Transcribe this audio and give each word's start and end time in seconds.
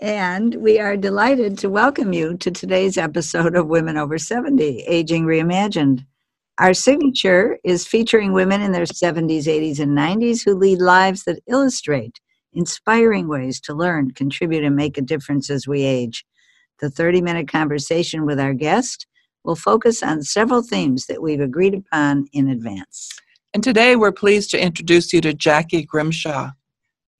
And 0.00 0.54
we 0.54 0.78
are 0.78 0.96
delighted 0.96 1.58
to 1.58 1.68
welcome 1.68 2.14
you 2.14 2.34
to 2.38 2.50
today's 2.50 2.96
episode 2.96 3.54
of 3.54 3.66
Women 3.66 3.98
Over 3.98 4.16
70 4.16 4.84
Aging 4.86 5.26
Reimagined. 5.26 6.06
Our 6.58 6.72
signature 6.72 7.58
is 7.64 7.86
featuring 7.86 8.32
women 8.32 8.62
in 8.62 8.72
their 8.72 8.86
70s, 8.86 9.44
80s, 9.44 9.78
and 9.78 9.96
90s 9.96 10.42
who 10.42 10.54
lead 10.54 10.80
lives 10.80 11.24
that 11.24 11.42
illustrate 11.46 12.18
inspiring 12.54 13.28
ways 13.28 13.60
to 13.60 13.74
learn, 13.74 14.12
contribute, 14.12 14.64
and 14.64 14.74
make 14.74 14.96
a 14.96 15.02
difference 15.02 15.50
as 15.50 15.68
we 15.68 15.82
age. 15.82 16.24
The 16.80 16.88
30 16.88 17.20
minute 17.20 17.48
conversation 17.48 18.24
with 18.24 18.40
our 18.40 18.54
guest 18.54 19.06
will 19.44 19.54
focus 19.54 20.02
on 20.02 20.22
several 20.22 20.62
themes 20.62 21.06
that 21.06 21.20
we've 21.20 21.42
agreed 21.42 21.74
upon 21.74 22.26
in 22.32 22.48
advance. 22.48 23.10
And 23.52 23.62
today 23.62 23.96
we're 23.96 24.12
pleased 24.12 24.50
to 24.52 24.62
introduce 24.62 25.12
you 25.12 25.20
to 25.20 25.34
Jackie 25.34 25.84
Grimshaw. 25.84 26.52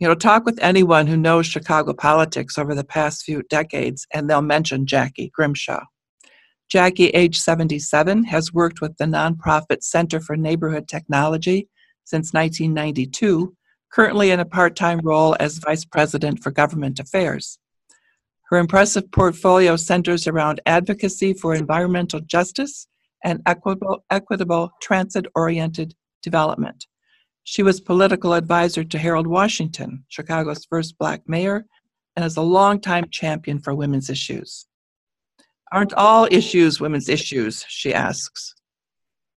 You 0.01 0.09
know, 0.09 0.15
talk 0.15 0.47
with 0.47 0.59
anyone 0.63 1.07
who 1.07 1.17
knows 1.19 1.47
Chicago 1.47 1.93
politics 1.93 2.57
over 2.57 2.75
the 2.75 2.85
past 2.85 3.23
few 3.23 3.43
decades, 3.51 4.07
and 4.15 4.31
they'll 4.31 4.41
mention 4.41 4.87
Jackie 4.87 5.31
Grimshaw. 5.35 5.85
Jackie, 6.71 7.09
age 7.09 7.39
77, 7.39 8.25
has 8.25 8.55
worked 8.55 8.81
with 8.81 8.97
the 8.97 9.05
nonprofit 9.05 9.83
Center 9.83 10.19
for 10.19 10.39
Neighborhood 10.39 10.89
Technology 10.89 11.69
since 12.05 12.33
1992, 12.33 13.55
currently 13.93 14.31
in 14.31 14.41
a 14.41 14.47
part 14.47 14.75
time 14.75 15.01
role 15.03 15.37
as 15.39 15.59
Vice 15.59 15.85
President 15.85 16.43
for 16.43 16.51
Government 16.51 16.99
Affairs. 16.99 17.59
Her 18.49 18.57
impressive 18.57 19.13
portfolio 19.13 19.77
centers 19.77 20.27
around 20.27 20.63
advocacy 20.65 21.35
for 21.35 21.55
environmental 21.55 22.21
justice 22.21 22.87
and 23.23 23.43
equitable, 23.45 24.03
equitable 24.11 24.71
transit 24.81 25.27
oriented 25.35 25.95
development. 26.23 26.87
She 27.45 27.63
was 27.63 27.81
political 27.81 28.35
advisor 28.35 28.85
to 28.85 28.99
Harold 28.99 29.27
Washington, 29.27 30.05
Chicago's 30.09 30.65
first 30.65 30.99
black 30.99 31.23
mayor, 31.27 31.67
and 32.17 32.25
is 32.25 32.37
a 32.37 32.43
longtime 32.43 33.09
champion 33.11 33.59
for 33.59 33.75
women's 33.75 34.11
issues. 34.11 34.67
Aren't 35.73 35.95
all 35.95 36.29
issues 36.31 36.81
women's 36.81 37.09
issues? 37.09 37.65
She 37.69 37.95
asks. 37.95 38.55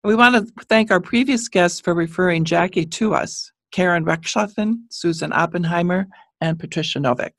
We 0.04 0.16
want 0.16 0.34
to 0.34 0.64
thank 0.64 0.90
our 0.90 1.00
previous 1.00 1.48
guests 1.48 1.80
for 1.80 1.94
referring 1.94 2.44
Jackie 2.44 2.86
to 2.86 3.14
us 3.14 3.52
Karen 3.70 4.04
Rechtschaffen, 4.04 4.80
Susan 4.90 5.32
Oppenheimer, 5.32 6.06
and 6.40 6.58
Patricia 6.58 6.98
Novick. 6.98 7.32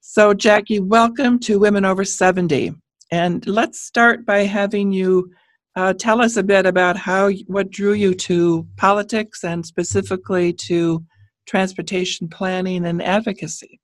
So, 0.00 0.34
Jackie, 0.34 0.80
welcome 0.80 1.38
to 1.40 1.58
Women 1.58 1.84
Over 1.84 2.04
70. 2.04 2.74
And 3.10 3.46
let's 3.46 3.80
start 3.80 4.26
by 4.26 4.40
having 4.40 4.92
you 4.92 5.30
uh, 5.76 5.92
tell 5.92 6.20
us 6.20 6.36
a 6.36 6.42
bit 6.42 6.66
about 6.66 6.96
how 6.96 7.30
what 7.46 7.70
drew 7.70 7.92
you 7.92 8.14
to 8.14 8.66
politics 8.76 9.44
and 9.44 9.66
specifically 9.66 10.52
to 10.52 11.04
transportation 11.46 12.28
planning 12.28 12.86
and 12.86 13.02
advocacy. 13.02 13.80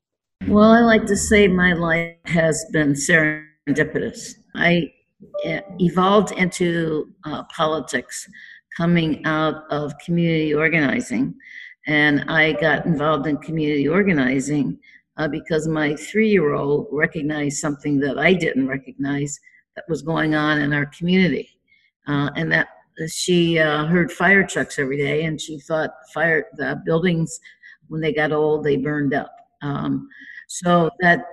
Well, 0.47 0.71
I 0.71 0.81
like 0.81 1.05
to 1.07 1.17
say 1.17 1.49
my 1.49 1.75
life 1.75 2.17
has 2.25 2.65
been 2.73 2.93
serendipitous. 2.93 4.35
I 4.55 4.93
uh, 5.45 5.61
evolved 5.79 6.33
into 6.33 7.13
uh, 7.25 7.43
politics 7.45 8.27
coming 8.77 9.25
out 9.27 9.65
of 9.71 9.93
community 9.99 10.55
organizing, 10.55 11.35
and 11.87 12.25
I 12.29 12.53
got 12.53 12.87
involved 12.87 13.27
in 13.27 13.37
community 13.39 13.89
organizing 13.89 14.79
uh, 15.19 15.29
because 15.29 15.69
my 15.69 15.95
three-year-old 15.97 16.87
recognized 16.91 17.59
something 17.59 17.99
that 18.01 18.19
I 18.19 18.33
didn't 18.33 18.69
recognize 18.69 19.39
that 19.77 19.85
was 19.89 20.01
going 20.03 20.35
on 20.35 20.61
in 20.61 20.73
our 20.73 20.87
community 20.87 21.60
uh, 22.11 22.31
and 22.35 22.51
that 22.51 22.69
she 23.09 23.59
uh, 23.59 23.87
heard 23.87 24.11
fire 24.11 24.47
trucks 24.47 24.79
every 24.79 24.99
day, 24.99 25.25
and 25.25 25.41
she 25.41 25.61
thought 25.61 25.91
fire 26.13 26.47
the 26.57 26.81
buildings 26.85 27.39
when 27.89 28.01
they 28.01 28.13
got 28.13 28.33
old 28.33 28.65
they 28.65 28.77
burned 28.77 29.15
up. 29.15 29.35
Um, 29.63 30.09
so 30.49 30.91
that 31.01 31.25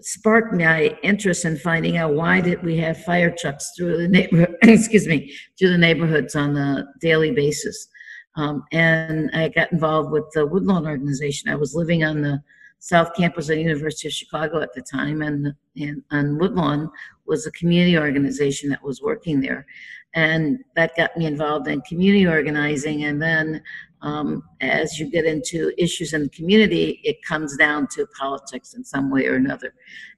sparked 0.00 0.52
my 0.52 0.96
interest 1.04 1.44
in 1.44 1.56
finding 1.56 1.96
out 1.96 2.14
why 2.14 2.40
did 2.40 2.60
we 2.64 2.76
have 2.76 3.04
fire 3.04 3.32
trucks 3.38 3.70
through 3.76 3.96
the 3.96 4.08
neighborhood 4.08 4.56
excuse 4.62 5.06
me 5.06 5.32
through 5.56 5.70
the 5.70 5.78
neighborhoods 5.78 6.34
on 6.34 6.56
a 6.56 6.84
daily 7.00 7.30
basis 7.30 7.86
um, 8.34 8.64
and 8.72 9.30
i 9.32 9.48
got 9.48 9.70
involved 9.70 10.10
with 10.10 10.24
the 10.34 10.44
woodlawn 10.44 10.88
organization 10.88 11.48
i 11.48 11.54
was 11.54 11.76
living 11.76 12.02
on 12.02 12.20
the 12.20 12.42
south 12.84 13.14
campus 13.14 13.48
of 13.48 13.56
the 13.56 13.62
university 13.62 14.08
of 14.08 14.12
chicago 14.12 14.60
at 14.60 14.72
the 14.74 14.82
time 14.82 15.22
and, 15.22 15.54
and 15.76 16.02
on 16.10 16.38
woodlawn 16.38 16.90
was 17.26 17.46
a 17.46 17.52
community 17.52 17.96
organization 17.96 18.68
that 18.70 18.82
was 18.82 19.00
working 19.00 19.40
there. 19.40 19.66
And 20.14 20.58
that 20.76 20.94
got 20.96 21.16
me 21.16 21.26
involved 21.26 21.68
in 21.68 21.80
community 21.82 22.26
organizing. 22.26 23.04
And 23.04 23.20
then 23.20 23.62
um, 24.02 24.42
as 24.60 24.98
you 24.98 25.10
get 25.10 25.24
into 25.24 25.72
issues 25.78 26.12
in 26.12 26.24
the 26.24 26.28
community, 26.28 27.00
it 27.04 27.16
comes 27.26 27.56
down 27.56 27.86
to 27.92 28.06
politics 28.18 28.74
in 28.74 28.84
some 28.84 29.10
way 29.10 29.26
or 29.26 29.36
another. 29.36 29.72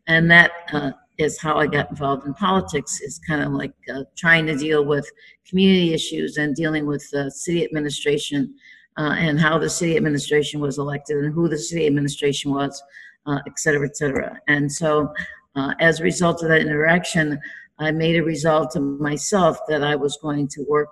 And 0.08 0.28
that 0.30 0.50
uh, 0.72 0.92
is 1.18 1.40
how 1.40 1.58
I 1.58 1.68
got 1.68 1.90
involved 1.90 2.26
in 2.26 2.34
politics, 2.34 3.00
is 3.00 3.20
kind 3.26 3.42
of 3.42 3.52
like 3.52 3.74
uh, 3.94 4.02
trying 4.16 4.46
to 4.46 4.56
deal 4.56 4.84
with 4.84 5.08
community 5.48 5.94
issues 5.94 6.36
and 6.38 6.56
dealing 6.56 6.86
with 6.86 7.08
uh, 7.14 7.30
city 7.30 7.64
administration 7.64 8.54
uh, 8.96 9.14
and 9.16 9.40
how 9.40 9.58
the 9.58 9.70
city 9.70 9.96
administration 9.96 10.60
was 10.60 10.78
elected 10.78 11.16
and 11.18 11.34
who 11.34 11.48
the 11.48 11.58
city 11.58 11.86
administration 11.86 12.52
was, 12.52 12.82
uh, 13.26 13.40
et 13.46 13.58
cetera, 13.58 13.86
et 13.86 13.96
cetera. 13.96 14.38
And 14.48 14.70
so 14.70 15.12
uh, 15.56 15.74
as 15.80 16.00
a 16.00 16.04
result 16.04 16.42
of 16.42 16.48
that 16.48 16.60
interaction, 16.60 17.38
I 17.78 17.90
made 17.90 18.16
a 18.16 18.22
resolve 18.22 18.72
to 18.72 18.80
myself 18.80 19.58
that 19.68 19.82
I 19.82 19.96
was 19.96 20.18
going 20.22 20.48
to 20.48 20.64
work 20.68 20.90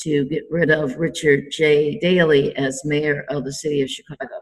to 0.00 0.24
get 0.24 0.44
rid 0.50 0.70
of 0.70 0.96
Richard 0.96 1.50
J. 1.50 1.98
Daley 1.98 2.56
as 2.56 2.82
mayor 2.84 3.24
of 3.28 3.44
the 3.44 3.52
city 3.52 3.82
of 3.82 3.90
Chicago. 3.90 4.36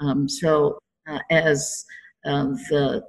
Um, 0.00 0.28
so 0.28 0.78
uh, 1.06 1.20
as 1.30 1.84
um, 2.24 2.54
the 2.70 3.04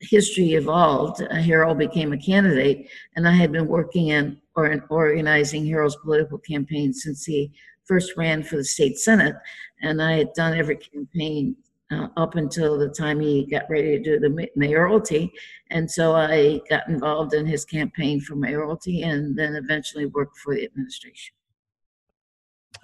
history 0.00 0.54
evolved, 0.54 1.22
uh, 1.22 1.34
Harold 1.36 1.78
became 1.78 2.12
a 2.12 2.18
candidate, 2.18 2.90
and 3.16 3.26
I 3.26 3.32
had 3.32 3.52
been 3.52 3.66
working 3.66 4.08
in 4.08 4.40
or 4.56 4.66
in 4.66 4.82
organizing 4.90 5.64
Harold's 5.64 5.96
political 5.96 6.38
campaign 6.38 6.92
since 6.92 7.24
he 7.24 7.52
first 7.88 8.12
ran 8.16 8.42
for 8.42 8.56
the 8.56 8.64
state 8.64 8.98
senate, 8.98 9.34
and 9.82 10.00
I 10.00 10.18
had 10.18 10.32
done 10.34 10.56
every 10.56 10.76
campaign 10.76 11.56
uh, 11.90 12.08
up 12.16 12.36
until 12.36 12.78
the 12.78 12.88
time 12.88 13.18
he 13.20 13.46
got 13.46 13.68
ready 13.70 13.96
to 13.96 14.02
do 14.02 14.20
the 14.20 14.48
mayoralty. 14.56 15.32
And 15.70 15.90
so 15.90 16.14
I 16.14 16.60
got 16.68 16.88
involved 16.88 17.34
in 17.34 17.46
his 17.46 17.64
campaign 17.64 18.20
for 18.20 18.36
mayoralty 18.36 19.02
and 19.02 19.36
then 19.36 19.54
eventually 19.54 20.06
worked 20.06 20.36
for 20.38 20.54
the 20.54 20.64
administration. 20.64 21.34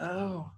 Oh. 0.00 0.50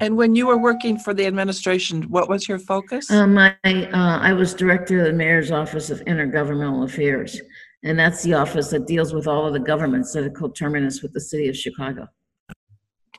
And 0.00 0.16
when 0.16 0.34
you 0.34 0.46
were 0.46 0.58
working 0.58 0.98
for 0.98 1.14
the 1.14 1.26
administration, 1.26 2.02
what 2.04 2.28
was 2.28 2.48
your 2.48 2.58
focus? 2.58 3.10
Um, 3.10 3.38
I, 3.38 3.54
uh, 3.64 4.18
I 4.18 4.32
was 4.32 4.54
director 4.54 5.00
of 5.00 5.04
the 5.04 5.12
mayor's 5.12 5.52
office 5.52 5.90
of 5.90 6.00
intergovernmental 6.06 6.84
affairs, 6.84 7.40
and 7.84 7.98
that's 7.98 8.22
the 8.22 8.34
office 8.34 8.70
that 8.70 8.86
deals 8.86 9.12
with 9.12 9.28
all 9.28 9.46
of 9.46 9.52
the 9.52 9.60
governments 9.60 10.12
that 10.12 10.24
are 10.24 10.30
coterminous 10.30 11.02
with 11.02 11.12
the 11.12 11.20
city 11.20 11.48
of 11.48 11.56
Chicago. 11.56 12.08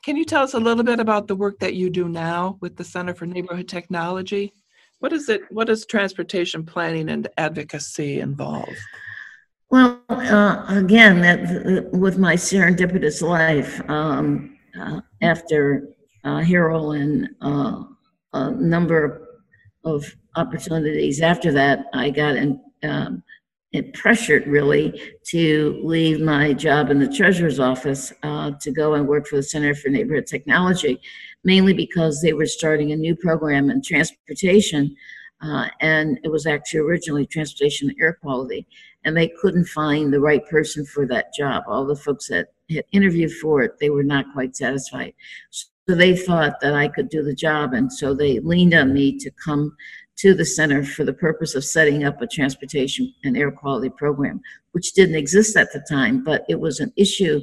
Can 0.04 0.16
you 0.18 0.26
tell 0.26 0.42
us 0.42 0.52
a 0.52 0.60
little 0.60 0.84
bit 0.84 1.00
about 1.00 1.28
the 1.28 1.34
work 1.34 1.58
that 1.60 1.74
you 1.74 1.88
do 1.88 2.10
now 2.10 2.58
with 2.60 2.76
the 2.76 2.84
Center 2.84 3.14
for 3.14 3.24
Neighborhood 3.24 3.68
Technology? 3.68 4.52
What 4.98 5.14
is 5.14 5.30
it? 5.30 5.40
What 5.50 5.68
does 5.68 5.86
transportation 5.86 6.66
planning 6.66 7.08
and 7.08 7.26
advocacy 7.38 8.20
involve? 8.20 8.68
Well, 9.70 10.02
uh, 10.10 10.66
again, 10.68 11.22
that, 11.22 11.90
with 11.92 12.18
my 12.18 12.34
serendipitous 12.34 13.22
life, 13.22 13.80
um, 13.88 14.58
uh, 14.78 15.00
after 15.22 15.88
uh, 16.22 16.40
Harold 16.40 16.96
and 16.96 17.30
uh, 17.40 17.84
a 18.34 18.50
number 18.50 19.26
of 19.86 20.04
opportunities 20.36 21.22
after 21.22 21.50
that, 21.52 21.86
I 21.94 22.10
got 22.10 22.36
in, 22.36 22.60
um, 22.82 23.22
pressured 23.82 24.46
really 24.46 25.00
to 25.24 25.80
leave 25.82 26.20
my 26.20 26.52
job 26.52 26.90
in 26.90 27.00
the 27.00 27.08
treasurer's 27.08 27.58
office 27.58 28.12
uh, 28.22 28.52
to 28.60 28.70
go 28.70 28.94
and 28.94 29.08
work 29.08 29.26
for 29.26 29.36
the 29.36 29.42
Center 29.42 29.74
for 29.74 29.88
Neighborhood 29.88 30.26
Technology, 30.26 31.00
mainly 31.42 31.72
because 31.72 32.20
they 32.20 32.32
were 32.32 32.46
starting 32.46 32.92
a 32.92 32.96
new 32.96 33.16
program 33.16 33.70
in 33.70 33.82
transportation. 33.82 34.94
Uh, 35.42 35.68
and 35.80 36.18
it 36.22 36.30
was 36.30 36.46
actually 36.46 36.80
originally 36.80 37.26
transportation 37.26 37.94
air 38.00 38.14
quality, 38.22 38.66
and 39.04 39.16
they 39.16 39.28
couldn't 39.40 39.66
find 39.66 40.12
the 40.12 40.20
right 40.20 40.46
person 40.46 40.86
for 40.86 41.06
that 41.06 41.34
job. 41.34 41.64
All 41.66 41.84
the 41.84 41.96
folks 41.96 42.28
that 42.28 42.52
had 42.70 42.84
interviewed 42.92 43.32
for 43.32 43.62
it, 43.62 43.78
they 43.78 43.90
were 43.90 44.04
not 44.04 44.32
quite 44.32 44.56
satisfied. 44.56 45.12
So 45.50 45.66
they 45.88 46.16
thought 46.16 46.60
that 46.60 46.74
I 46.74 46.88
could 46.88 47.10
do 47.10 47.22
the 47.22 47.34
job, 47.34 47.74
and 47.74 47.92
so 47.92 48.14
they 48.14 48.38
leaned 48.38 48.72
on 48.72 48.94
me 48.94 49.18
to 49.18 49.30
come 49.32 49.76
to 50.16 50.34
the 50.34 50.44
center 50.44 50.84
for 50.84 51.04
the 51.04 51.12
purpose 51.12 51.54
of 51.54 51.64
setting 51.64 52.04
up 52.04 52.20
a 52.20 52.26
transportation 52.26 53.12
and 53.24 53.36
air 53.36 53.50
quality 53.50 53.90
program, 53.90 54.40
which 54.72 54.92
didn't 54.92 55.16
exist 55.16 55.56
at 55.56 55.72
the 55.72 55.84
time, 55.88 56.22
but 56.22 56.44
it 56.48 56.60
was 56.60 56.80
an 56.80 56.92
issue 56.96 57.40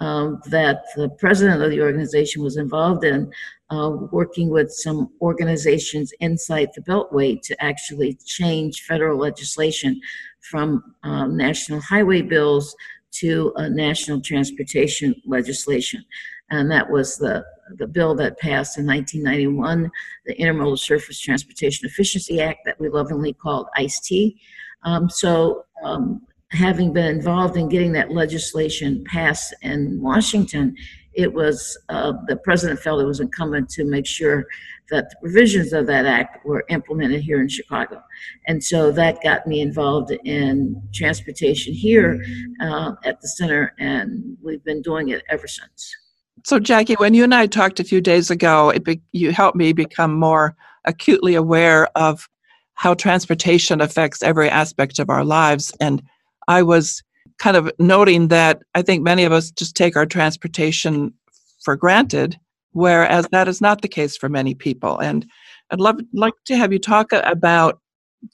um, 0.00 0.40
that 0.46 0.84
the 0.96 1.08
president 1.08 1.62
of 1.62 1.70
the 1.70 1.80
organization 1.80 2.42
was 2.42 2.56
involved 2.56 3.04
in, 3.04 3.30
uh, 3.70 3.90
working 4.10 4.50
with 4.50 4.70
some 4.70 5.10
organizations 5.20 6.12
inside 6.20 6.68
the 6.74 6.82
Beltway 6.82 7.40
to 7.42 7.64
actually 7.64 8.18
change 8.24 8.82
federal 8.82 9.18
legislation 9.18 10.00
from 10.40 10.82
um, 11.04 11.36
national 11.36 11.80
highway 11.80 12.22
bills 12.22 12.74
to 13.12 13.52
a 13.56 13.70
national 13.70 14.20
transportation 14.20 15.14
legislation. 15.24 16.04
And 16.50 16.70
that 16.70 16.90
was 16.90 17.16
the, 17.16 17.44
the 17.76 17.86
bill 17.86 18.14
that 18.16 18.38
passed 18.38 18.78
in 18.78 18.86
1991, 18.86 19.90
the 20.26 20.34
Intermodal 20.36 20.78
Surface 20.78 21.18
Transportation 21.18 21.86
Efficiency 21.86 22.40
Act 22.40 22.60
that 22.64 22.78
we 22.78 22.88
lovingly 22.88 23.32
called 23.32 23.68
ISTEA. 23.78 24.36
Um, 24.84 25.08
so 25.08 25.64
um, 25.82 26.22
having 26.50 26.92
been 26.92 27.06
involved 27.06 27.56
in 27.56 27.68
getting 27.68 27.92
that 27.92 28.10
legislation 28.10 29.04
passed 29.04 29.54
in 29.62 30.00
Washington, 30.00 30.76
it 31.14 31.32
was 31.32 31.78
uh, 31.88 32.12
the 32.26 32.36
president 32.36 32.80
felt 32.80 33.00
it 33.00 33.06
was 33.06 33.20
incumbent 33.20 33.68
to 33.70 33.84
make 33.84 34.06
sure 34.06 34.46
that 34.90 35.08
the 35.10 35.16
provisions 35.20 35.72
of 35.72 35.86
that 35.86 36.06
act 36.06 36.44
were 36.44 36.64
implemented 36.68 37.22
here 37.22 37.40
in 37.40 37.48
Chicago. 37.48 38.02
And 38.46 38.62
so 38.62 38.90
that 38.92 39.22
got 39.22 39.46
me 39.46 39.60
involved 39.60 40.10
in 40.24 40.80
transportation 40.92 41.72
here 41.72 42.22
uh, 42.60 42.92
at 43.04 43.20
the 43.20 43.28
center, 43.28 43.74
and 43.78 44.36
we've 44.42 44.64
been 44.64 44.82
doing 44.82 45.08
it 45.08 45.22
ever 45.30 45.46
since. 45.46 45.96
So, 46.42 46.58
Jackie, 46.58 46.94
when 46.94 47.14
you 47.14 47.24
and 47.24 47.34
I 47.34 47.46
talked 47.46 47.80
a 47.80 47.84
few 47.84 48.00
days 48.00 48.30
ago, 48.30 48.72
be, 48.82 49.00
you 49.12 49.32
helped 49.32 49.56
me 49.56 49.72
become 49.72 50.18
more 50.18 50.56
acutely 50.84 51.34
aware 51.34 51.86
of 51.96 52.28
how 52.74 52.94
transportation 52.94 53.80
affects 53.80 54.22
every 54.22 54.50
aspect 54.50 54.98
of 54.98 55.08
our 55.08 55.24
lives. 55.24 55.72
And 55.80 56.02
I 56.48 56.62
was 56.62 57.02
kind 57.38 57.56
of 57.56 57.70
noting 57.78 58.28
that 58.28 58.60
I 58.74 58.82
think 58.82 59.02
many 59.02 59.24
of 59.24 59.32
us 59.32 59.50
just 59.50 59.76
take 59.76 59.96
our 59.96 60.06
transportation 60.06 61.14
for 61.62 61.76
granted, 61.76 62.38
whereas 62.72 63.26
that 63.30 63.48
is 63.48 63.60
not 63.60 63.80
the 63.80 63.88
case 63.88 64.16
for 64.16 64.28
many 64.28 64.54
people. 64.54 64.98
And 64.98 65.26
I'd 65.70 65.80
love 65.80 66.00
like 66.12 66.34
to 66.46 66.56
have 66.56 66.72
you 66.72 66.78
talk 66.78 67.12
about 67.12 67.80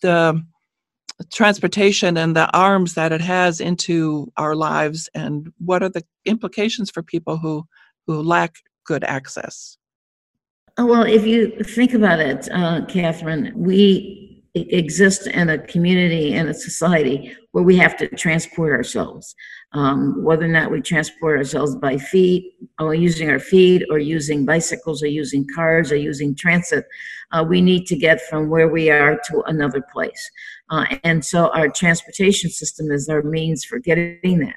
the 0.02 0.42
transportation 1.32 2.16
and 2.16 2.34
the 2.34 2.50
arms 2.56 2.94
that 2.94 3.12
it 3.12 3.20
has 3.20 3.60
into 3.60 4.32
our 4.36 4.56
lives 4.56 5.08
and 5.14 5.52
what 5.58 5.82
are 5.82 5.88
the 5.90 6.02
implications 6.24 6.90
for 6.90 7.02
people 7.02 7.36
who 7.36 7.64
who 8.10 8.22
lack 8.22 8.52
good 8.84 9.04
access 9.04 9.78
well 10.78 11.02
if 11.02 11.24
you 11.26 11.50
think 11.62 11.94
about 11.94 12.18
it 12.18 12.48
uh, 12.52 12.84
catherine 12.86 13.52
we 13.54 14.20
exist 14.54 15.26
in 15.28 15.48
a 15.50 15.58
community 15.58 16.34
and 16.34 16.48
a 16.48 16.54
society 16.54 17.36
where 17.52 17.62
we 17.62 17.76
have 17.76 17.96
to 17.96 18.08
transport 18.08 18.72
ourselves. 18.72 19.34
Um, 19.72 20.24
whether 20.24 20.44
or 20.44 20.48
not 20.48 20.70
we 20.70 20.80
transport 20.80 21.38
ourselves 21.38 21.76
by 21.76 21.96
feet, 21.98 22.54
or 22.80 22.94
using 22.94 23.30
our 23.30 23.38
feet, 23.38 23.84
or 23.90 23.98
using 23.98 24.44
bicycles, 24.44 25.02
or 25.02 25.06
using 25.06 25.46
cars, 25.54 25.92
or 25.92 25.96
using 25.96 26.34
transit, 26.34 26.84
uh, 27.32 27.44
we 27.48 27.60
need 27.60 27.86
to 27.86 27.96
get 27.96 28.20
from 28.22 28.48
where 28.48 28.68
we 28.68 28.90
are 28.90 29.20
to 29.30 29.42
another 29.46 29.82
place. 29.92 30.30
Uh, 30.70 30.86
and 31.04 31.24
so 31.24 31.50
our 31.50 31.68
transportation 31.68 32.50
system 32.50 32.90
is 32.90 33.08
our 33.08 33.22
means 33.22 33.64
for 33.64 33.78
getting 33.78 34.40
that. 34.40 34.56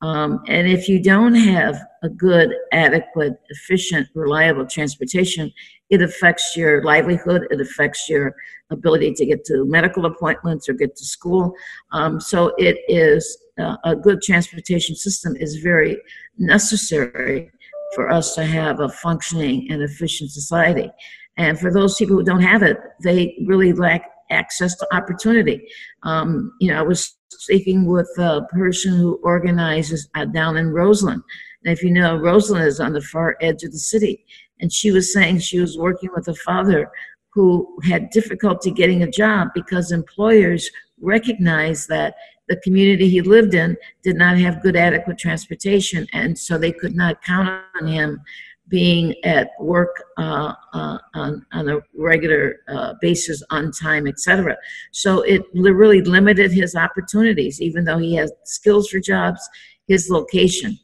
Um, 0.00 0.40
and 0.46 0.68
if 0.68 0.88
you 0.88 1.02
don't 1.02 1.34
have 1.34 1.76
a 2.02 2.08
good, 2.08 2.54
adequate, 2.72 3.34
efficient, 3.48 4.08
reliable 4.14 4.66
transportation, 4.66 5.52
it 5.90 6.02
affects 6.02 6.56
your 6.56 6.84
livelihood, 6.84 7.48
it 7.50 7.60
affects 7.60 8.08
your 8.08 8.34
ability 8.70 9.14
to 9.14 9.26
get 9.26 9.44
to 9.46 9.64
medical 9.64 10.06
appointments 10.06 10.68
or 10.68 10.74
get 10.74 10.94
to 10.96 11.04
school. 11.04 11.52
Um, 11.90 12.20
so 12.20 12.52
it 12.58 12.78
is 12.86 13.38
uh, 13.58 13.76
a 13.84 13.96
good 13.96 14.22
transportation 14.22 14.94
system 14.94 15.34
is 15.36 15.56
very 15.56 15.96
necessary 16.36 17.50
for 17.94 18.10
us 18.10 18.34
to 18.34 18.44
have 18.44 18.80
a 18.80 18.88
functioning 18.88 19.66
and 19.70 19.82
efficient 19.82 20.30
society. 20.30 20.90
And 21.38 21.58
for 21.58 21.72
those 21.72 21.96
people 21.96 22.16
who 22.16 22.24
don't 22.24 22.42
have 22.42 22.62
it, 22.62 22.78
they 23.02 23.36
really 23.46 23.72
lack 23.72 24.10
access 24.30 24.76
to 24.76 24.94
opportunity. 24.94 25.66
Um, 26.02 26.52
you 26.60 26.70
know, 26.70 26.78
I 26.78 26.82
was 26.82 27.16
speaking 27.30 27.86
with 27.86 28.10
a 28.18 28.42
person 28.52 28.96
who 28.96 29.20
organizes 29.22 30.08
uh, 30.14 30.24
down 30.26 30.56
in 30.56 30.70
Roseland. 30.70 31.22
And 31.64 31.72
if 31.72 31.82
you 31.82 31.90
know, 31.90 32.16
Roseland 32.16 32.66
is 32.66 32.80
on 32.80 32.92
the 32.92 33.00
far 33.00 33.36
edge 33.40 33.62
of 33.64 33.72
the 33.72 33.78
city. 33.78 34.24
And 34.60 34.72
she 34.72 34.90
was 34.90 35.12
saying 35.12 35.38
she 35.38 35.60
was 35.60 35.78
working 35.78 36.10
with 36.14 36.28
a 36.28 36.34
father 36.34 36.90
who 37.32 37.78
had 37.84 38.10
difficulty 38.10 38.70
getting 38.70 39.02
a 39.02 39.10
job 39.10 39.48
because 39.54 39.92
employers 39.92 40.70
recognized 41.00 41.88
that 41.88 42.14
the 42.48 42.56
community 42.56 43.08
he 43.08 43.20
lived 43.20 43.54
in 43.54 43.76
did 44.02 44.16
not 44.16 44.38
have 44.38 44.62
good 44.62 44.74
adequate 44.74 45.18
transportation 45.18 46.06
and 46.12 46.36
so 46.36 46.56
they 46.56 46.72
could 46.72 46.96
not 46.96 47.22
count 47.22 47.62
on 47.80 47.86
him 47.86 48.20
being 48.68 49.14
at 49.24 49.50
work 49.58 50.04
uh, 50.18 50.52
uh, 50.72 50.98
on, 51.14 51.44
on 51.52 51.68
a 51.68 51.78
regular 51.96 52.60
uh, 52.68 52.94
basis 53.00 53.42
on 53.50 53.72
time 53.72 54.06
etc 54.06 54.56
so 54.92 55.22
it 55.22 55.42
really 55.54 56.02
limited 56.02 56.52
his 56.52 56.74
opportunities 56.74 57.60
even 57.60 57.84
though 57.84 57.98
he 57.98 58.14
had 58.14 58.28
skills 58.44 58.88
for 58.88 59.00
jobs 59.00 59.48
his 59.86 60.10
location 60.10 60.78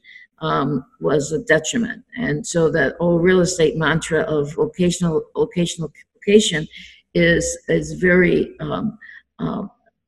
um, 0.44 0.84
was 1.00 1.32
a 1.32 1.38
detriment. 1.40 2.04
And 2.16 2.46
so 2.46 2.70
that 2.70 2.96
old 3.00 3.22
real 3.22 3.40
estate 3.40 3.76
mantra 3.76 4.20
of 4.22 4.54
vocational 4.54 5.24
vocational 5.34 5.92
location 6.16 6.66
is 7.14 7.58
is 7.68 7.94
very 7.94 8.58
um, 8.60 8.98
uh, 9.38 9.62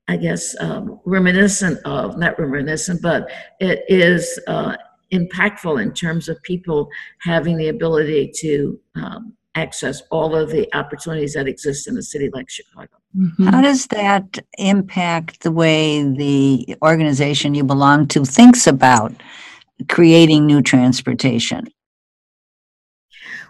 I 0.08 0.16
guess 0.16 0.54
um, 0.60 1.00
reminiscent 1.04 1.80
of 1.84 2.18
not 2.18 2.38
reminiscent, 2.38 3.02
but 3.02 3.30
it 3.60 3.84
is 3.88 4.38
uh, 4.46 4.76
impactful 5.12 5.80
in 5.80 5.92
terms 5.92 6.28
of 6.28 6.42
people 6.42 6.88
having 7.20 7.56
the 7.56 7.68
ability 7.68 8.32
to 8.40 8.80
um, 8.96 9.34
access 9.54 10.02
all 10.10 10.36
of 10.36 10.50
the 10.50 10.68
opportunities 10.74 11.32
that 11.34 11.48
exist 11.48 11.88
in 11.88 11.96
a 11.96 12.02
city 12.02 12.28
like 12.32 12.48
Chicago. 12.48 12.88
Mm-hmm. 13.16 13.46
How 13.46 13.62
does 13.62 13.86
that 13.88 14.38
impact 14.58 15.40
the 15.40 15.50
way 15.50 16.02
the 16.02 16.76
organization 16.82 17.54
you 17.54 17.64
belong 17.64 18.06
to 18.08 18.24
thinks 18.24 18.66
about 18.66 19.14
creating 19.88 20.46
new 20.46 20.60
transportation? 20.60 21.68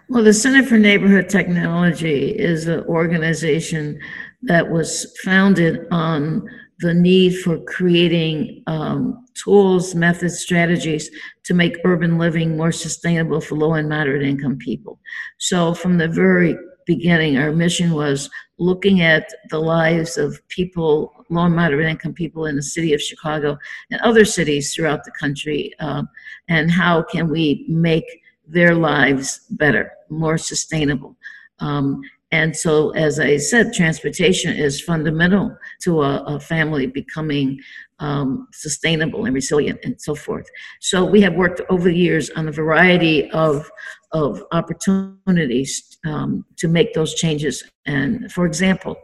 Well, 0.09 0.23
the 0.23 0.33
Center 0.33 0.63
for 0.63 0.77
Neighborhood 0.77 1.27
Technology 1.27 2.29
is 2.29 2.67
an 2.67 2.81
organization 2.85 3.99
that 4.43 4.69
was 4.69 5.13
founded 5.23 5.85
on 5.91 6.47
the 6.79 6.93
need 6.93 7.37
for 7.39 7.59
creating 7.59 8.63
um, 8.67 9.25
tools, 9.43 9.95
methods, 9.95 10.39
strategies 10.39 11.09
to 11.43 11.53
make 11.53 11.77
urban 11.85 12.17
living 12.17 12.57
more 12.57 12.71
sustainable 12.71 13.41
for 13.41 13.55
low 13.55 13.73
and 13.73 13.89
moderate 13.89 14.23
income 14.23 14.57
people. 14.57 14.99
So, 15.37 15.73
from 15.73 15.97
the 15.97 16.07
very 16.07 16.57
beginning, 16.85 17.37
our 17.37 17.51
mission 17.51 17.91
was 17.91 18.29
looking 18.57 19.01
at 19.01 19.29
the 19.49 19.59
lives 19.59 20.17
of 20.17 20.45
people, 20.47 21.13
low 21.29 21.43
and 21.43 21.55
moderate 21.55 21.87
income 21.87 22.13
people 22.13 22.45
in 22.45 22.55
the 22.55 22.63
city 22.63 22.93
of 22.93 23.01
Chicago 23.01 23.57
and 23.91 24.01
other 24.01 24.25
cities 24.25 24.73
throughout 24.73 25.03
the 25.03 25.11
country, 25.11 25.71
uh, 25.79 26.03
and 26.47 26.71
how 26.71 27.03
can 27.03 27.29
we 27.29 27.65
make 27.67 28.05
their 28.47 28.73
lives 28.73 29.41
better, 29.51 29.91
more 30.09 30.37
sustainable. 30.37 31.15
Um, 31.59 32.01
and 32.31 32.55
so, 32.55 32.89
as 32.91 33.19
I 33.19 33.37
said, 33.37 33.73
transportation 33.73 34.53
is 34.53 34.81
fundamental 34.81 35.57
to 35.83 36.01
a, 36.01 36.23
a 36.23 36.39
family 36.39 36.85
becoming 36.85 37.59
um, 37.99 38.47
sustainable 38.51 39.25
and 39.25 39.33
resilient 39.33 39.79
and 39.83 39.99
so 39.99 40.13
forth. 40.13 40.45
So, 40.81 41.05
we 41.05 41.21
have 41.21 41.35
worked 41.35 41.61
over 41.69 41.89
the 41.89 41.95
years 41.95 42.29
on 42.31 42.49
a 42.49 42.51
variety 42.51 43.31
of, 43.31 43.69
of 44.11 44.43
opportunities 44.51 45.97
um, 46.05 46.43
to 46.57 46.67
make 46.67 46.93
those 46.93 47.15
changes. 47.15 47.63
And 47.85 48.29
for 48.31 48.45
example, 48.45 48.97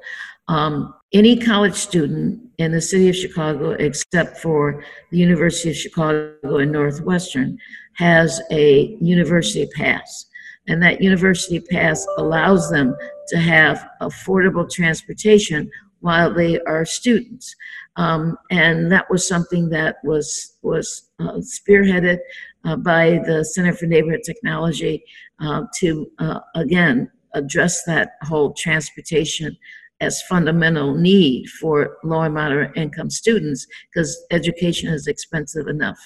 um, 0.50 0.94
any 1.14 1.38
college 1.38 1.76
student 1.76 2.42
in 2.58 2.74
the 2.74 2.82
city 2.82 3.08
of 3.08 3.16
Chicago, 3.16 3.72
except 3.72 4.40
for 4.40 4.84
the 5.12 5.18
University 5.18 5.70
of 5.70 5.78
Chicago 5.78 6.58
and 6.58 6.72
Northwestern, 6.72 7.58
has 7.96 8.42
a 8.52 8.98
university 9.00 9.66
pass. 9.76 10.26
And 10.68 10.82
that 10.82 11.02
university 11.02 11.60
pass 11.60 12.06
allows 12.18 12.70
them 12.70 12.96
to 13.28 13.38
have 13.38 13.88
affordable 14.02 14.70
transportation 14.70 15.70
while 16.00 16.34
they 16.34 16.60
are 16.62 16.86
students. 16.86 17.56
Um, 17.96 18.38
and 18.50 18.92
that 18.92 19.10
was 19.10 19.28
something 19.28 19.70
that 19.70 19.98
was, 20.04 20.58
was 20.62 21.10
uh, 21.20 21.40
spearheaded 21.40 22.20
uh, 22.66 22.76
by 22.78 23.22
the 23.26 23.44
Center 23.44 23.74
for 23.74 23.86
Neighborhood 23.86 24.22
Technology 24.26 25.04
uh, 25.40 25.64
to, 25.80 26.10
uh, 26.20 26.40
again, 26.56 27.12
address 27.34 27.84
that 27.84 28.14
whole 28.24 28.54
transportation 28.54 29.58
as 30.02 30.22
fundamental 30.24 30.96
need 30.96 31.50
for 31.50 31.98
low 32.04 32.22
and 32.22 32.34
moderate 32.34 32.76
income 32.76 33.10
students 33.10 33.66
because 33.94 34.22
education 34.32 34.90
is 34.90 35.08
expensive 35.08 35.68
enough. 35.68 36.00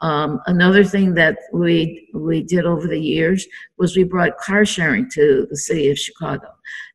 Um, 0.00 0.40
another 0.46 0.84
thing 0.84 1.14
that 1.14 1.38
we 1.52 2.08
we 2.14 2.42
did 2.42 2.64
over 2.64 2.86
the 2.86 3.00
years 3.00 3.46
was 3.78 3.96
we 3.96 4.04
brought 4.04 4.38
car 4.38 4.64
sharing 4.64 5.10
to 5.10 5.46
the 5.50 5.56
city 5.56 5.90
of 5.90 5.98
Chicago, 5.98 6.48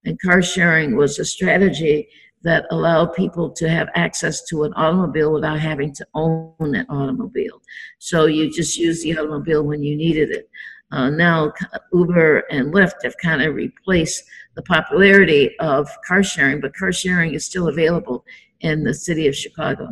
and 0.05 0.19
car 0.21 0.41
sharing 0.41 0.95
was 0.95 1.19
a 1.19 1.25
strategy 1.25 2.07
that 2.43 2.65
allowed 2.71 3.13
people 3.13 3.49
to 3.49 3.69
have 3.69 3.89
access 3.95 4.43
to 4.45 4.63
an 4.63 4.73
automobile 4.73 5.31
without 5.31 5.59
having 5.59 5.93
to 5.93 6.05
own 6.13 6.53
an 6.59 6.85
automobile. 6.89 7.61
So 7.99 8.25
you 8.25 8.51
just 8.51 8.77
use 8.77 9.01
the 9.01 9.17
automobile 9.17 9.63
when 9.63 9.81
you 9.81 9.95
needed 9.95 10.29
it. 10.29 10.49
Uh, 10.91 11.09
now 11.09 11.51
Uber 11.91 12.39
and 12.51 12.73
Lyft 12.73 13.03
have 13.03 13.15
kind 13.17 13.41
of 13.41 13.55
replaced 13.55 14.23
the 14.55 14.61
popularity 14.61 15.57
of 15.59 15.89
car 16.05 16.21
sharing, 16.21 16.61
but 16.61 16.75
car 16.75 16.91
sharing 16.91 17.33
is 17.33 17.45
still 17.45 17.67
available 17.67 18.23
in 18.59 18.83
the 18.83 18.93
city 18.93 19.27
of 19.27 19.35
Chicago. 19.35 19.89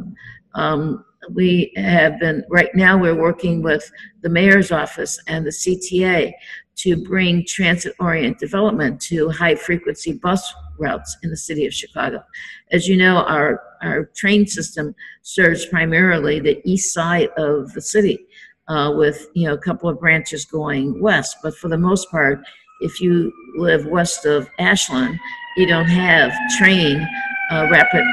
Um, 0.54 1.04
we 1.30 1.72
have 1.76 2.20
been, 2.20 2.44
right 2.50 2.74
now, 2.74 2.98
we're 2.98 3.20
working 3.20 3.62
with 3.62 3.90
the 4.22 4.30
mayor's 4.30 4.72
office 4.72 5.20
and 5.28 5.46
the 5.46 5.52
CTA 5.52 6.34
to 6.78 7.04
bring 7.04 7.46
transit 7.46 7.94
oriented 8.00 8.40
development 8.40 9.00
to 9.02 9.30
high 9.30 9.56
frequency 9.56 10.14
bus 10.14 10.54
routes 10.80 11.16
in 11.22 11.30
the 11.30 11.38
city 11.38 11.66
of 11.66 11.74
Chicago. 11.74 12.24
As 12.72 12.88
you 12.88 12.98
know, 12.98 13.18
our, 13.18 13.62
our 13.84 14.06
train 14.16 14.48
system 14.48 14.96
serves 15.22 15.66
primarily 15.66 16.40
the 16.40 16.60
east 16.66 16.94
side 16.94 17.30
of 17.38 17.72
the 17.74 17.82
city. 17.82 18.26
Uh, 18.68 18.94
with 18.96 19.28
you 19.34 19.46
know 19.46 19.54
a 19.54 19.58
couple 19.58 19.90
of 19.90 20.00
branches 20.00 20.46
going 20.46 21.02
west, 21.02 21.36
but 21.44 21.54
for 21.58 21.68
the 21.68 21.78
most 21.78 22.10
part, 22.10 22.40
if 22.82 23.02
you 23.02 23.34
live 23.58 23.86
west 23.88 24.26
of 24.26 24.48
Ashland, 24.60 25.20
you 25.58 25.68
don't 25.68 25.90
have 25.90 26.32
train 26.58 27.06
uh, 27.52 27.68
rapid 27.70 28.06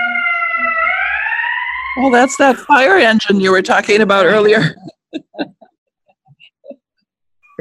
well, 1.99 2.11
that's 2.11 2.37
that 2.37 2.57
fire 2.57 2.97
engine 2.97 3.40
you 3.40 3.50
were 3.50 3.62
talking 3.62 4.00
about 4.00 4.26
earlier. 4.26 4.75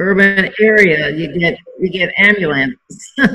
Urban 0.00 0.52
area, 0.60 1.10
you 1.10 1.36
get 1.40 1.58
you 1.80 1.90
get 1.90 2.12
ambulance, 2.18 2.76
and 3.18 3.28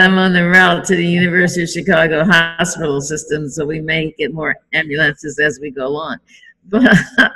I'm 0.00 0.16
on 0.16 0.32
the 0.32 0.48
route 0.48 0.84
to 0.84 0.94
the 0.94 1.04
University 1.04 1.64
of 1.64 1.70
Chicago 1.70 2.24
hospital 2.24 3.00
system, 3.00 3.48
so 3.48 3.66
we 3.66 3.80
may 3.80 4.12
get 4.16 4.32
more 4.32 4.54
ambulances 4.72 5.40
as 5.40 5.58
we 5.60 5.70
go 5.70 5.96
on. 5.96 6.18
But 6.68 7.32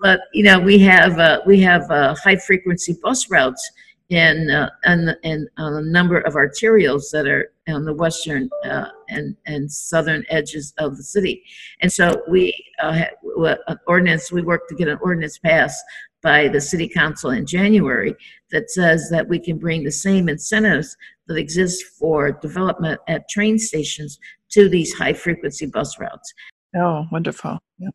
but 0.00 0.20
you 0.32 0.44
know 0.44 0.58
we 0.60 0.78
have 0.80 1.18
uh, 1.18 1.40
we 1.46 1.60
have 1.60 1.90
uh, 1.90 2.14
high 2.14 2.36
frequency 2.36 2.96
bus 3.02 3.30
routes 3.30 3.68
in 4.10 4.50
uh, 4.50 4.70
and 4.84 5.14
and 5.22 5.48
a 5.58 5.82
number 5.82 6.20
of 6.20 6.34
arterials 6.34 7.10
that 7.12 7.26
are 7.26 7.52
on 7.68 7.84
the 7.84 7.92
western 7.92 8.48
uh, 8.64 8.86
and 9.08 9.36
and 9.46 9.70
southern 9.70 10.24
edges 10.30 10.72
of 10.78 10.96
the 10.96 11.02
city, 11.02 11.42
and 11.80 11.92
so 11.92 12.22
we 12.28 12.54
uh, 12.82 13.04
an 13.66 13.78
ordinance. 13.86 14.32
We 14.32 14.42
worked 14.42 14.70
to 14.70 14.74
get 14.74 14.88
an 14.88 14.98
ordinance 15.02 15.38
passed 15.38 15.84
by 16.22 16.48
the 16.48 16.60
city 16.60 16.88
council 16.88 17.30
in 17.30 17.46
January 17.46 18.14
that 18.50 18.70
says 18.70 19.08
that 19.10 19.28
we 19.28 19.38
can 19.38 19.58
bring 19.58 19.84
the 19.84 19.92
same 19.92 20.28
incentives 20.28 20.96
that 21.26 21.36
exist 21.36 21.84
for 21.98 22.32
development 22.32 23.00
at 23.08 23.28
train 23.28 23.58
stations 23.58 24.18
to 24.48 24.68
these 24.68 24.92
high 24.94 25.12
frequency 25.12 25.66
bus 25.66 25.98
routes. 26.00 26.32
Oh, 26.74 27.04
wonderful! 27.12 27.58
Yeah. 27.78 27.90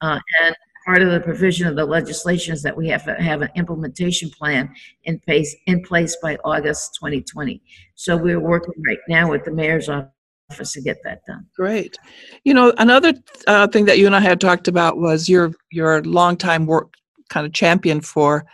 Uh, 0.00 0.20
and 0.42 0.56
part 0.86 1.02
of 1.02 1.10
the 1.10 1.20
provision 1.20 1.66
of 1.66 1.74
the 1.74 1.84
legislation 1.84 2.54
is 2.54 2.62
that 2.62 2.76
we 2.76 2.88
have 2.88 3.04
to 3.04 3.14
have 3.14 3.42
an 3.42 3.50
implementation 3.56 4.30
plan 4.30 4.72
in 5.04 5.18
place 5.20 5.54
in 5.66 5.82
place 5.82 6.16
by 6.22 6.38
August 6.44 6.96
2020. 7.00 7.60
So 7.96 8.16
we're 8.16 8.40
working 8.40 8.74
right 8.86 8.98
now 9.08 9.30
with 9.30 9.44
the 9.44 9.50
mayor's 9.50 9.88
office 9.88 10.72
to 10.72 10.80
get 10.80 10.98
that 11.02 11.20
done. 11.26 11.44
Great. 11.56 11.98
You 12.44 12.54
know, 12.54 12.72
another 12.78 13.14
uh, 13.48 13.66
thing 13.66 13.84
that 13.86 13.98
you 13.98 14.06
and 14.06 14.14
I 14.14 14.20
had 14.20 14.40
talked 14.40 14.68
about 14.68 14.98
was 14.98 15.28
your 15.28 15.52
your 15.72 16.02
longtime 16.04 16.66
work 16.66 16.94
kind 17.28 17.44
of 17.44 17.52
champion 17.52 18.00
for 18.00 18.46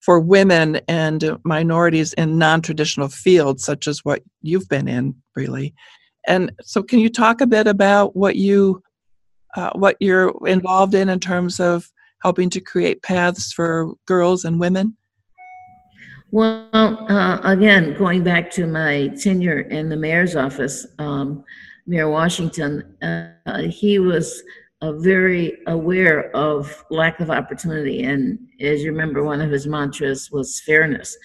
for 0.00 0.20
women 0.20 0.80
and 0.86 1.38
minorities 1.44 2.12
in 2.14 2.38
non-traditional 2.38 3.08
fields 3.08 3.64
such 3.64 3.88
as 3.88 4.04
what 4.04 4.22
you've 4.42 4.68
been 4.68 4.86
in 4.86 5.14
really 5.34 5.74
and 6.26 6.52
so 6.62 6.82
can 6.82 6.98
you 6.98 7.08
talk 7.08 7.40
a 7.40 7.46
bit 7.46 7.66
about 7.66 8.14
what 8.14 8.36
you 8.36 8.82
uh, 9.58 9.72
what 9.74 9.96
you're 9.98 10.32
involved 10.46 10.94
in 10.94 11.08
in 11.08 11.18
terms 11.18 11.58
of 11.58 11.90
helping 12.22 12.48
to 12.50 12.60
create 12.60 13.02
paths 13.02 13.52
for 13.52 13.92
girls 14.06 14.44
and 14.44 14.60
women? 14.60 14.96
Well, 16.30 17.06
uh, 17.10 17.40
again, 17.42 17.94
going 17.94 18.22
back 18.22 18.50
to 18.52 18.66
my 18.66 19.08
tenure 19.20 19.60
in 19.60 19.88
the 19.88 19.96
mayor's 19.96 20.36
office, 20.36 20.86
um, 20.98 21.44
Mayor 21.86 22.08
Washington, 22.08 22.84
uh, 23.02 23.62
he 23.62 23.98
was 23.98 24.42
uh, 24.82 24.92
very 24.92 25.58
aware 25.66 26.30
of 26.36 26.84
lack 26.90 27.18
of 27.18 27.30
opportunity. 27.30 28.04
And 28.04 28.38
as 28.60 28.82
you 28.82 28.92
remember, 28.92 29.24
one 29.24 29.40
of 29.40 29.50
his 29.50 29.66
mantras 29.66 30.30
was 30.30 30.60
fairness. 30.60 31.16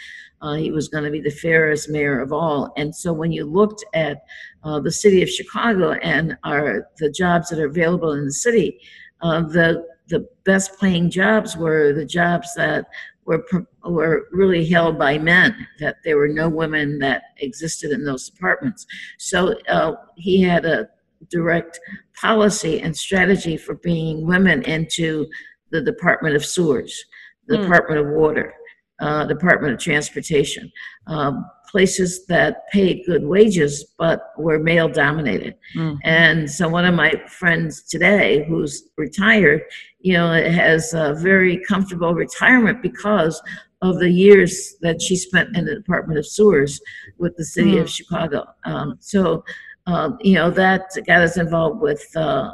Uh, 0.41 0.53
he 0.53 0.71
was 0.71 0.87
going 0.87 1.03
to 1.03 1.11
be 1.11 1.21
the 1.21 1.29
fairest 1.29 1.89
mayor 1.89 2.19
of 2.19 2.33
all. 2.33 2.73
And 2.77 2.95
so 2.95 3.13
when 3.13 3.31
you 3.31 3.45
looked 3.45 3.83
at 3.93 4.23
uh, 4.63 4.79
the 4.79 4.91
city 4.91 5.21
of 5.21 5.29
Chicago 5.29 5.93
and 5.93 6.37
our 6.43 6.89
the 6.97 7.09
jobs 7.09 7.49
that 7.49 7.59
are 7.59 7.67
available 7.67 8.13
in 8.13 8.25
the 8.25 8.33
city, 8.33 8.79
uh, 9.21 9.41
the 9.41 9.85
the 10.07 10.27
best 10.45 10.79
paying 10.79 11.09
jobs 11.09 11.55
were 11.57 11.93
the 11.93 12.05
jobs 12.05 12.53
that 12.55 12.85
were 13.25 13.43
were 13.83 14.27
really 14.31 14.65
held 14.65 14.97
by 14.97 15.17
men. 15.17 15.67
That 15.79 15.97
there 16.03 16.17
were 16.17 16.27
no 16.27 16.49
women 16.49 16.99
that 16.99 17.23
existed 17.37 17.91
in 17.91 18.05
those 18.05 18.29
departments. 18.29 18.85
So 19.17 19.55
uh, 19.69 19.95
he 20.15 20.41
had 20.41 20.65
a 20.65 20.89
direct 21.29 21.79
policy 22.19 22.81
and 22.81 22.95
strategy 22.95 23.57
for 23.57 23.75
bringing 23.75 24.27
women 24.27 24.61
into 24.63 25.27
the 25.71 25.81
Department 25.81 26.35
of 26.35 26.45
Sewers, 26.45 27.05
the 27.47 27.57
mm. 27.57 27.61
Department 27.63 27.99
of 28.01 28.07
Water, 28.13 28.53
uh, 28.99 29.25
Department 29.25 29.73
of 29.73 29.79
Transportation. 29.79 30.71
Um, 31.07 31.45
places 31.73 32.27
that 32.27 32.69
paid 32.71 33.01
good 33.07 33.25
wages 33.25 33.83
but 33.97 34.31
were 34.37 34.59
male 34.59 34.87
dominated. 34.87 35.55
Mm-hmm. 35.75 35.97
And 36.03 36.49
so 36.49 36.69
one 36.69 36.85
of 36.85 36.93
my 36.93 37.11
friends 37.27 37.81
today 37.81 38.45
who's 38.47 38.83
retired, 38.95 39.63
you 39.99 40.13
know, 40.13 40.31
has 40.31 40.93
a 40.93 41.15
very 41.15 41.59
comfortable 41.67 42.13
retirement 42.13 42.83
because 42.83 43.41
of 43.81 43.97
the 43.97 44.11
years 44.11 44.75
that 44.81 45.01
she 45.01 45.15
spent 45.15 45.57
in 45.57 45.65
the 45.65 45.73
Department 45.73 46.19
of 46.19 46.27
Sewers 46.27 46.79
with 47.17 47.35
the 47.37 47.43
city 47.43 47.71
mm-hmm. 47.71 47.79
of 47.79 47.87
mm. 47.87 47.95
Chicago. 47.95 48.45
Um, 48.65 48.97
so, 48.99 49.43
um, 49.87 50.19
you 50.21 50.35
know, 50.35 50.51
that 50.51 50.83
got 51.07 51.21
us 51.21 51.37
involved 51.37 51.81
with 51.81 52.05
uh, 52.15 52.51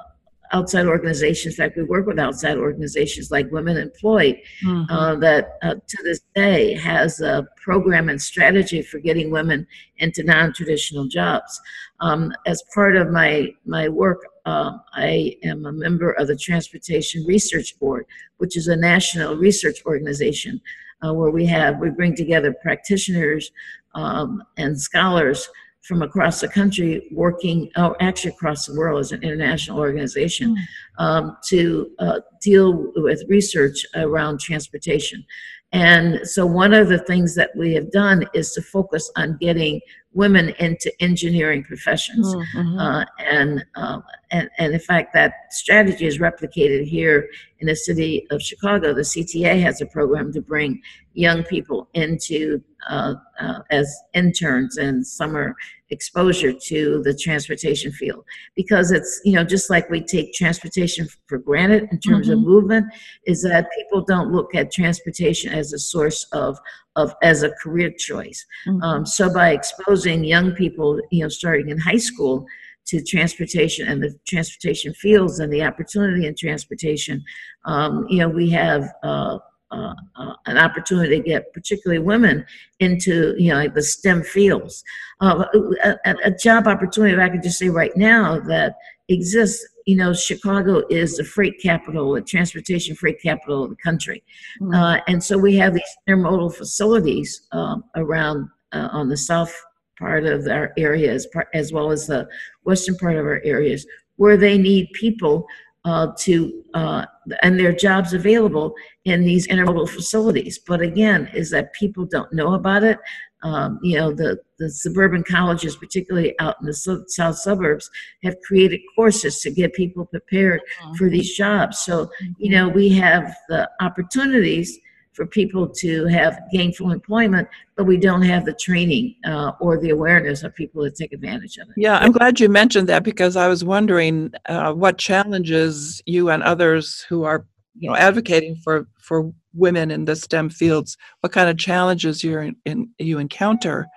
outside 0.52 0.86
organizations. 0.86 1.54
In 1.54 1.58
fact, 1.64 1.78
we 1.78 1.84
work 1.84 2.08
with 2.08 2.20
outside 2.20 2.58
organizations 2.58 3.32
like 3.32 3.52
Women 3.52 3.78
Employed 3.78 4.38
mm-hmm. 4.66 4.92
uh, 4.92 5.16
that 5.16 5.58
uh, 5.62 5.76
to 5.76 6.04
this 6.04 6.22
day 6.36 6.74
has 6.74 7.22
a 7.22 7.48
program 7.64 8.10
and 8.10 8.22
strategy 8.22 8.82
for 8.82 9.00
getting 9.00 9.32
women 9.32 9.68
into 9.98 10.24
non-traditional 10.24 11.08
jobs. 11.08 11.62
Um, 12.00 12.34
as 12.46 12.64
part 12.74 12.96
of 12.96 13.10
my, 13.10 13.50
my 13.66 13.90
work, 13.90 14.26
uh, 14.46 14.78
I 14.94 15.36
am 15.44 15.66
a 15.66 15.72
member 15.72 16.14
of 16.14 16.28
the 16.28 16.36
Transportation 16.36 17.26
Research 17.26 17.78
Board, 17.80 18.06
which 18.38 18.58
is 18.58 18.68
a 18.68 18.76
national 18.76 19.36
research 19.36 19.86
organization 19.86 20.62
uh, 21.06 21.14
where 21.14 21.32
we 21.32 21.46
have, 21.46 21.78
we 21.80 21.90
bring 21.90 22.16
together 22.16 22.54
practitioners 22.62 23.52
um, 23.96 24.44
and 24.58 24.80
scholars 24.80 25.50
from 25.82 26.02
across 26.02 26.42
the 26.42 26.48
country 26.48 27.08
working, 27.12 27.70
or 27.78 27.96
actually 28.02 28.32
across 28.32 28.66
the 28.66 28.76
world 28.76 29.00
as 29.00 29.12
an 29.12 29.24
international 29.24 29.80
organization, 29.80 30.56
mm. 30.56 31.04
um, 31.04 31.38
to 31.48 31.90
uh, 32.00 32.20
deal 32.42 32.92
with 32.96 33.24
research 33.28 33.86
around 33.96 34.40
transportation. 34.40 35.26
And 35.72 36.28
so, 36.28 36.46
one 36.46 36.74
of 36.74 36.90
the 36.90 36.98
things 36.98 37.36
that 37.36 37.52
we 37.56 37.74
have 37.76 37.92
done 37.92 38.26
is 38.34 38.54
to 38.54 38.62
focus 38.62 39.12
on 39.16 39.38
getting 39.40 39.80
women 40.14 40.50
into 40.60 40.92
engineering 41.00 41.64
professions. 41.64 42.34
Mm-hmm. 42.34 42.80
Uh, 42.80 43.06
and, 43.20 43.64
uh, 43.76 44.00
and, 44.32 44.50
and 44.58 44.74
in 44.74 44.80
fact, 44.80 45.14
that 45.14 45.34
strategy 45.52 46.08
is 46.08 46.18
replicated 46.18 46.88
here 46.88 47.30
in 47.60 47.68
the 47.68 47.76
city 47.76 48.26
of 48.32 48.42
Chicago. 48.42 48.94
The 48.94 49.02
CTA 49.02 49.62
has 49.62 49.82
a 49.82 49.86
program 49.86 50.34
to 50.34 50.42
bring 50.42 50.82
young 51.20 51.44
people 51.44 51.90
into 51.94 52.64
uh, 52.90 53.14
uh 53.42 53.60
as 53.70 53.88
interns 54.14 54.78
and 54.78 55.06
summer 55.06 55.54
exposure 55.90 56.54
to 56.54 57.02
the 57.04 57.14
transportation 57.14 57.92
field 57.92 58.24
because 58.56 58.92
it's 58.92 59.20
you 59.26 59.34
know 59.34 59.44
just 59.44 59.70
like 59.70 59.90
we 59.90 60.02
take 60.02 60.34
transportation 60.34 61.08
for 61.28 61.38
granted 61.38 61.88
in 61.92 62.00
terms 62.00 62.30
mm-hmm. 62.30 62.40
of 62.40 62.46
movement 62.46 62.86
is 63.26 63.42
that 63.42 63.68
people 63.78 64.02
don't 64.02 64.32
look 64.32 64.54
at 64.56 64.72
transportation 64.72 65.52
as 65.52 65.74
a 65.74 65.80
source 65.80 66.24
of 66.32 66.58
of 66.96 67.14
as 67.22 67.44
a 67.44 67.52
career 67.62 67.92
choice 67.92 68.46
mm-hmm. 68.68 68.82
um, 68.82 69.06
so 69.06 69.34
by 69.34 69.52
exposing 69.52 70.24
young 70.24 70.52
people 70.54 71.00
you 71.12 71.22
know 71.24 71.30
starting 71.30 71.70
in 71.70 71.78
high 71.78 72.04
school 72.10 72.46
to 72.86 73.04
transportation 73.04 73.88
and 73.88 74.02
the 74.02 74.16
transportation 74.28 74.94
fields 74.94 75.40
and 75.40 75.52
the 75.52 75.64
opportunity 75.64 76.26
in 76.26 76.36
transportation 76.36 77.24
um, 77.66 78.06
you 78.10 78.20
know 78.20 78.30
we 78.30 78.50
have 78.50 78.84
uh, 79.04 79.38
uh, 79.72 79.94
uh, 80.16 80.34
an 80.46 80.58
opportunity 80.58 81.18
to 81.18 81.24
get 81.24 81.54
particularly 81.54 82.00
women 82.00 82.46
into 82.80 83.36
you 83.38 83.50
know 83.50 83.58
like 83.60 83.74
the 83.74 83.84
STEM 83.84 84.24
fields. 84.24 84.84
Uh, 85.22 85.46
a, 85.84 86.16
a, 86.26 86.32
job 86.32 86.68
opportunity, 86.68 87.14
if 87.14 87.20
I 87.20 87.30
could 87.30 87.44
just 87.44 87.60
say 87.60 87.70
right 87.70 87.96
now 87.96 88.40
that 88.42 88.76
exists. 89.08 89.66
You 89.86 89.96
know, 89.96 90.14
Chicago 90.14 90.84
is 90.92 91.18
the 91.18 91.24
freight 91.24 91.60
capital, 91.60 92.14
the 92.14 92.22
transportation 92.22 92.96
freight 92.96 93.20
capital 93.20 93.64
of 93.64 93.72
the 93.72 93.76
country, 93.78 94.24
Mhm. 94.62 94.76
uh, 94.76 95.02
and 95.08 95.24
so 95.24 95.36
we 95.36 95.56
have 95.56 95.74
these 95.74 95.98
intermodal 96.08 96.54
facilities 96.54 97.48
um, 97.52 97.84
around 97.96 98.50
uh, 98.72 98.90
on 98.92 99.10
the 99.10 99.18
south 99.18 99.52
part 99.98 100.26
of 100.26 100.48
our 100.48 100.74
area 100.78 101.12
as, 101.12 101.26
par- 101.28 101.50
as 101.54 101.74
well 101.74 101.92
as 101.92 102.08
the 102.08 102.28
western 102.64 102.96
part 102.98 103.18
of 103.18 103.26
our 103.26 103.42
areas 103.44 103.86
where 104.16 104.38
they 104.38 104.58
need 104.58 104.90
people 104.94 105.48
uh, 105.86 106.08
to 106.18 106.64
uh, 106.74 107.06
and 107.42 107.60
their 107.60 107.74
jobs 107.74 108.14
available 108.14 108.76
in 109.06 109.24
these 109.24 109.48
intermodal 109.48 109.90
facilities. 109.90 110.60
But 110.60 110.82
again, 110.82 111.30
is 111.34 111.50
that 111.52 111.74
people 111.74 112.06
don't 112.06 112.32
know 112.34 112.54
about 112.54 112.84
it. 112.84 113.00
Um, 113.42 113.80
you 113.82 113.98
know, 113.98 114.12
the, 114.12 114.38
the 114.58 114.70
suburban 114.70 115.24
colleges, 115.24 115.78
particularly 115.78 116.38
out 116.40 116.58
in 116.60 116.66
the 116.66 116.74
sou- 116.74 117.06
south 117.08 117.38
suburbs, 117.38 117.90
have 118.24 118.36
created 118.46 118.82
courses 118.96 119.40
to 119.42 119.52
get 119.52 119.74
people 119.74 120.06
prepared 120.06 120.60
for 120.98 121.10
these 121.10 121.34
jobs. 121.38 121.80
So, 121.80 122.10
you 122.38 122.52
know, 122.52 122.68
we 122.68 122.90
have 122.90 123.34
the 123.48 123.70
opportunities 123.80 124.78
for 125.14 125.26
people 125.26 125.68
to 125.68 126.06
have 126.06 126.40
gainful 126.52 126.92
employment, 126.92 127.48
but 127.76 127.86
we 127.86 127.98
don't 127.98 128.22
have 128.22 128.46
the 128.46 128.54
training 128.54 129.16
uh, 129.26 129.52
or 129.60 129.78
the 129.78 129.90
awareness 129.90 130.44
of 130.44 130.56
people 130.56 130.84
to 130.84 130.92
take 130.92 131.12
advantage 131.14 131.58
of 131.58 131.68
it. 131.68 131.74
Yeah, 131.78 131.98
I'm 131.98 132.12
glad 132.12 132.40
you 132.40 132.48
mentioned 132.48 132.88
that 132.90 133.04
because 133.04 133.36
I 133.36 133.48
was 133.48 133.64
wondering 133.64 134.32
uh, 134.48 134.74
what 134.74 134.98
challenges 134.98 136.02
you 136.06 136.30
and 136.30 136.44
others 136.44 137.06
who 137.10 137.24
are, 137.24 137.46
you 137.76 137.90
know, 137.90 137.96
advocating 137.96 138.56
for 138.64 138.88
for 139.00 139.32
women 139.54 139.90
in 139.90 140.06
the 140.06 140.16
STEM 140.16 140.50
fields, 140.50 140.96
what 141.22 141.34
kind 141.34 141.50
of 141.50 141.58
challenges 141.58 142.24
you're 142.24 142.44
in, 142.44 142.56
in 142.66 142.90
you 143.00 143.18
encounter. 143.18 143.88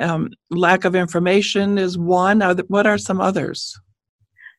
Um, 0.00 0.30
lack 0.50 0.84
of 0.84 0.94
information 0.94 1.76
is 1.76 1.98
one. 1.98 2.40
Are 2.40 2.54
the, 2.54 2.64
what 2.68 2.86
are 2.86 2.96
some 2.96 3.20
others? 3.20 3.78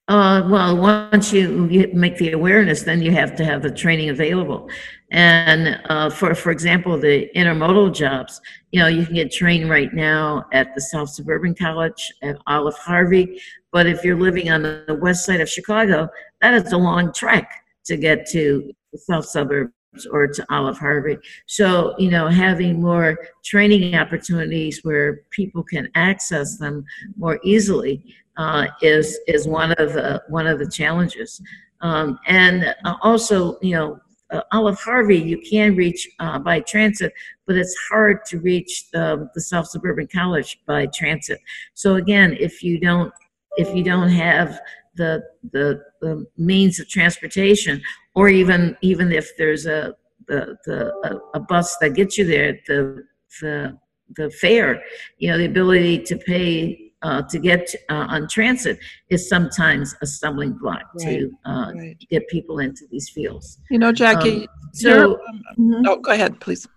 Uh, 0.08 0.46
well, 0.50 0.76
once 0.78 1.32
you, 1.32 1.68
you 1.68 1.90
make 1.94 2.18
the 2.18 2.32
awareness, 2.32 2.84
then 2.84 3.02
you 3.02 3.12
have 3.12 3.36
to 3.38 3.46
have 3.46 3.62
the 3.62 3.72
training 3.72 4.10
available. 4.10 4.70
And 5.12 5.80
uh, 5.90 6.10
for 6.10 6.34
for 6.34 6.52
example, 6.52 6.98
the 6.98 7.30
intermodal 7.36 7.94
jobs, 7.94 8.40
you 8.72 8.80
know, 8.80 8.88
you 8.88 9.06
can 9.06 9.16
get 9.16 9.32
trained 9.32 9.70
right 9.70 9.94
now 9.94 10.46
at 10.54 10.74
the 10.74 10.82
South 10.82 11.10
Suburban 11.10 11.54
College 11.54 12.12
at 12.24 12.38
Olive 12.48 12.78
Harvey. 12.78 13.42
But 13.74 13.88
if 13.88 14.04
you're 14.04 14.20
living 14.20 14.50
on 14.50 14.64
the 14.64 14.98
west 15.02 15.26
side 15.26 15.42
of 15.42 15.50
Chicago, 15.50 16.08
that 16.42 16.54
is 16.54 16.72
a 16.72 16.78
long 16.78 17.12
trek 17.14 17.52
to 17.86 17.98
get 17.98 18.26
to 18.32 18.72
the 18.94 18.98
south 18.98 19.26
suburbs 19.26 19.74
or 20.12 20.28
to 20.28 20.46
Olive 20.50 20.78
Harvey. 20.78 21.18
So, 21.46 21.94
you 21.98 22.10
know, 22.10 22.28
having 22.28 22.82
more 22.82 23.18
training 23.44 23.96
opportunities 23.96 24.80
where 24.84 25.24
people 25.32 25.64
can 25.64 25.90
access 25.96 26.58
them 26.58 26.86
more 27.18 27.40
easily 27.44 28.16
uh, 28.38 28.68
is 28.82 29.20
is 29.28 29.46
one 29.46 29.74
of 29.74 29.92
the 29.94 30.24
one 30.30 30.48
of 30.48 30.58
the 30.60 30.70
challenges. 30.70 31.42
Um, 31.82 32.18
and 32.28 32.74
uh, 32.86 32.96
also, 33.02 33.58
you 33.62 33.76
know, 33.76 34.00
uh, 34.32 34.42
Olive 34.52 34.80
Harvey 34.80 35.18
you 35.18 35.40
can 35.40 35.76
reach 35.76 36.08
uh, 36.20 36.40
by 36.40 36.62
transit, 36.62 37.14
but 37.46 37.58
it's 37.58 37.76
hard 37.90 38.26
to 38.26 38.40
reach 38.40 38.90
the, 38.92 39.30
the 39.34 39.42
South 39.42 39.68
Suburban 39.68 40.08
College 40.08 40.60
by 40.66 40.88
transit. 40.88 41.40
So 41.74 41.96
again, 41.96 42.38
if 42.40 42.64
you 42.64 42.80
don't 42.80 43.14
if 43.58 43.76
you 43.76 43.84
don't 43.84 44.10
have 44.10 44.60
the 44.96 45.24
the, 45.52 45.82
the 46.02 46.26
means 46.38 46.80
of 46.80 46.88
transportation, 46.88 47.82
or 48.16 48.30
even 48.30 48.78
even 48.82 49.12
if 49.12 49.36
there's 49.38 49.66
a 49.66 49.96
the, 50.28 50.58
the 50.66 50.94
a, 51.04 51.38
a 51.38 51.40
bus 51.40 51.78
that 51.78 51.96
gets 51.96 52.18
you 52.18 52.26
there, 52.26 52.60
the 52.68 53.04
the 53.42 53.78
the 54.16 54.30
fare, 54.30 54.82
you 55.18 55.30
know, 55.30 55.38
the 55.38 55.46
ability 55.46 56.00
to 56.00 56.18
pay 56.18 56.91
uh, 57.02 57.22
to 57.24 57.40
get 57.40 57.74
uh, 57.90 58.06
on 58.10 58.28
transit 58.28 58.80
is 59.10 59.28
sometimes 59.28 59.96
a 60.02 60.06
stumbling 60.06 60.54
block 60.54 60.84
to 61.00 61.32
uh, 61.46 61.72
Right. 61.76 61.98
get 62.10 62.28
people 62.28 62.60
into 62.60 62.86
these 62.92 63.10
fields. 63.10 63.60
You 63.70 63.80
know, 63.80 63.92
Jackie. 63.92 64.48
So, 64.74 65.20
Mhm. 65.60 65.84
oh, 65.88 65.98
go 65.98 66.12
ahead, 66.12 66.40
please. 66.40 66.68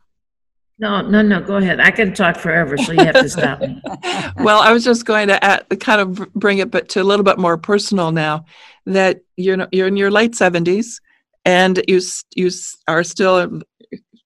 no, 0.78 1.00
no, 1.02 1.23
no, 1.23 1.40
go 1.40 1.57
ahead. 1.57 1.78
I 1.81 1.90
can 1.93 2.12
talk 2.12 2.37
forever, 2.37 2.76
so 2.76 2.93
you 2.93 3.04
have 3.04 3.14
to 3.21 3.28
stop 3.28 3.61
me. 3.61 3.81
well, 4.38 4.61
I 4.61 4.73
was 4.73 4.83
just 4.83 5.04
going 5.07 5.28
to 5.28 5.43
add, 5.45 5.64
kind 5.81 6.00
of 6.00 6.33
bring 6.33 6.59
it 6.59 6.71
but 6.71 6.88
to 6.90 7.00
a 7.02 7.04
little 7.04 7.23
bit 7.25 7.38
more 7.38 7.57
personal 7.57 8.11
now. 8.11 8.45
That 8.87 9.21
you're 9.37 9.69
you're 9.73 9.87
in 9.87 9.97
your 9.97 10.11
late 10.11 10.35
seventies, 10.35 11.00
and 11.45 11.81
you 11.87 12.00
you 12.35 12.50
are 12.89 13.04
still 13.04 13.60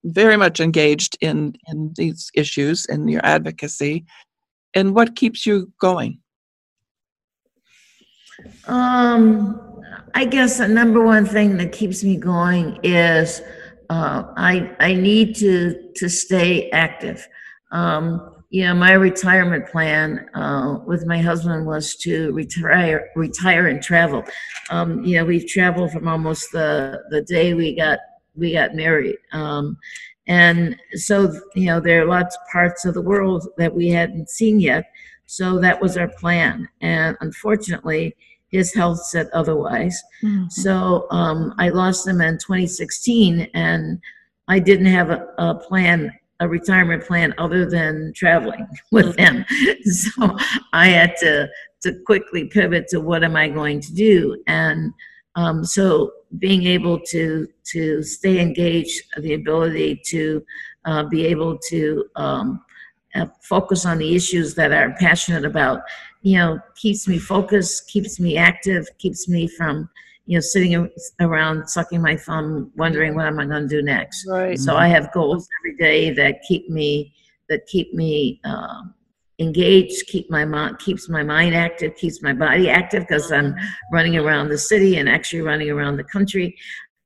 very 0.03 0.37
much 0.37 0.59
engaged 0.59 1.17
in 1.21 1.53
in 1.67 1.93
these 1.95 2.31
issues 2.33 2.85
and 2.87 3.09
your 3.09 3.21
advocacy. 3.23 4.05
And 4.73 4.93
what 4.93 5.15
keeps 5.15 5.45
you 5.45 5.71
going? 5.79 6.19
Um, 8.67 9.59
I 10.13 10.25
guess 10.25 10.57
the 10.57 10.67
number 10.67 11.03
one 11.03 11.25
thing 11.25 11.57
that 11.57 11.71
keeps 11.71 12.03
me 12.03 12.17
going 12.17 12.79
is 12.83 13.41
uh, 13.89 14.23
I 14.37 14.75
I 14.79 14.93
need 14.93 15.35
to 15.37 15.91
to 15.95 16.09
stay 16.09 16.69
active. 16.71 17.27
Um, 17.71 18.35
you 18.51 18.65
know, 18.65 18.73
my 18.73 18.93
retirement 18.93 19.67
plan 19.67 20.27
uh, 20.33 20.79
with 20.85 21.05
my 21.05 21.19
husband 21.19 21.67
was 21.67 21.95
to 21.97 22.31
retire 22.31 23.09
retire 23.15 23.67
and 23.67 23.81
travel. 23.81 24.23
Um, 24.69 25.03
you 25.03 25.17
know, 25.17 25.25
we've 25.25 25.47
traveled 25.47 25.91
from 25.91 26.07
almost 26.07 26.51
the 26.51 27.03
the 27.09 27.21
day 27.21 27.53
we 27.53 27.75
got 27.75 27.99
we 28.35 28.53
got 28.53 28.73
married. 28.73 29.17
Um, 29.33 29.77
and 30.29 30.79
so, 30.93 31.33
you 31.55 31.65
know, 31.65 31.79
there 31.79 32.03
are 32.03 32.05
lots 32.05 32.35
of 32.35 32.41
parts 32.51 32.85
of 32.85 32.93
the 32.93 33.01
world 33.01 33.47
that 33.57 33.73
we 33.73 33.89
hadn't 33.89 34.29
seen 34.29 34.59
yet. 34.59 34.85
So 35.25 35.59
that 35.59 35.81
was 35.81 35.97
our 35.97 36.07
plan. 36.07 36.69
And 36.81 37.17
unfortunately, 37.19 38.15
his 38.49 38.73
health 38.73 39.03
said 39.03 39.29
otherwise. 39.33 40.01
So 40.49 41.07
um, 41.09 41.55
I 41.57 41.69
lost 41.69 42.07
him 42.07 42.21
in 42.21 42.37
2016, 42.37 43.49
and 43.55 43.99
I 44.47 44.59
didn't 44.59 44.85
have 44.87 45.09
a, 45.09 45.27
a 45.39 45.55
plan, 45.55 46.11
a 46.39 46.47
retirement 46.47 47.05
plan, 47.05 47.33
other 47.39 47.67
than 47.67 48.13
traveling 48.15 48.67
with 48.91 49.17
him. 49.17 49.45
So 49.83 50.37
I 50.73 50.87
had 50.87 51.15
to 51.17 51.49
to 51.81 51.93
quickly 52.05 52.45
pivot 52.45 52.87
to 52.89 52.99
what 52.99 53.23
am 53.23 53.35
I 53.35 53.47
going 53.47 53.79
to 53.81 53.93
do, 53.93 54.41
and 54.47 54.93
um, 55.39 55.63
so 55.63 56.11
being 56.37 56.65
able 56.65 56.99
to 56.99 57.47
to 57.71 58.03
stay 58.03 58.39
engaged, 58.41 59.01
the 59.21 59.35
ability 59.35 60.01
to 60.07 60.43
uh, 60.83 61.03
be 61.03 61.25
able 61.25 61.57
to 61.69 62.05
um, 62.17 62.61
uh, 63.15 63.25
focus 63.41 63.85
on 63.85 63.99
the 63.99 64.15
issues 64.15 64.53
that 64.55 64.73
I'm 64.73 64.95
passionate 64.95 65.45
about, 65.45 65.81
you 66.23 66.37
know, 66.37 66.59
keeps 66.75 67.07
me 67.07 67.17
focused, 67.19 67.87
keeps 67.87 68.19
me 68.19 68.35
active, 68.35 68.85
keeps 68.97 69.29
me 69.29 69.47
from, 69.47 69.89
you 70.25 70.35
know, 70.37 70.41
sitting 70.41 70.89
around 71.21 71.69
sucking 71.69 72.01
my 72.01 72.17
thumb, 72.17 72.71
wondering 72.75 73.15
what 73.15 73.27
am 73.27 73.39
I 73.39 73.45
going 73.45 73.63
to 73.63 73.75
do 73.77 73.81
next. 73.81 74.27
Right. 74.27 74.59
So 74.59 74.75
I 74.75 74.87
have 74.89 75.13
goals 75.13 75.47
every 75.61 75.77
day 75.77 76.11
that 76.15 76.41
keep 76.47 76.69
me 76.69 77.13
that 77.47 77.65
keep 77.65 77.93
me 77.93 78.41
um, 78.43 78.93
engaged, 79.39 80.07
keep 80.07 80.29
my 80.29 80.45
mind 80.45 80.79
keeps 80.79 81.09
my 81.09 81.23
mind 81.23 81.55
active, 81.55 81.95
keeps 81.95 82.21
my 82.21 82.33
body 82.33 82.69
active 82.69 83.07
because 83.07 83.31
I'm 83.31 83.55
running 83.91 84.17
around 84.17 84.49
the 84.49 84.57
city 84.57 84.97
and 84.97 85.07
actually 85.09 85.41
running 85.41 85.69
around 85.69 85.97
the 85.97 86.03
country. 86.03 86.55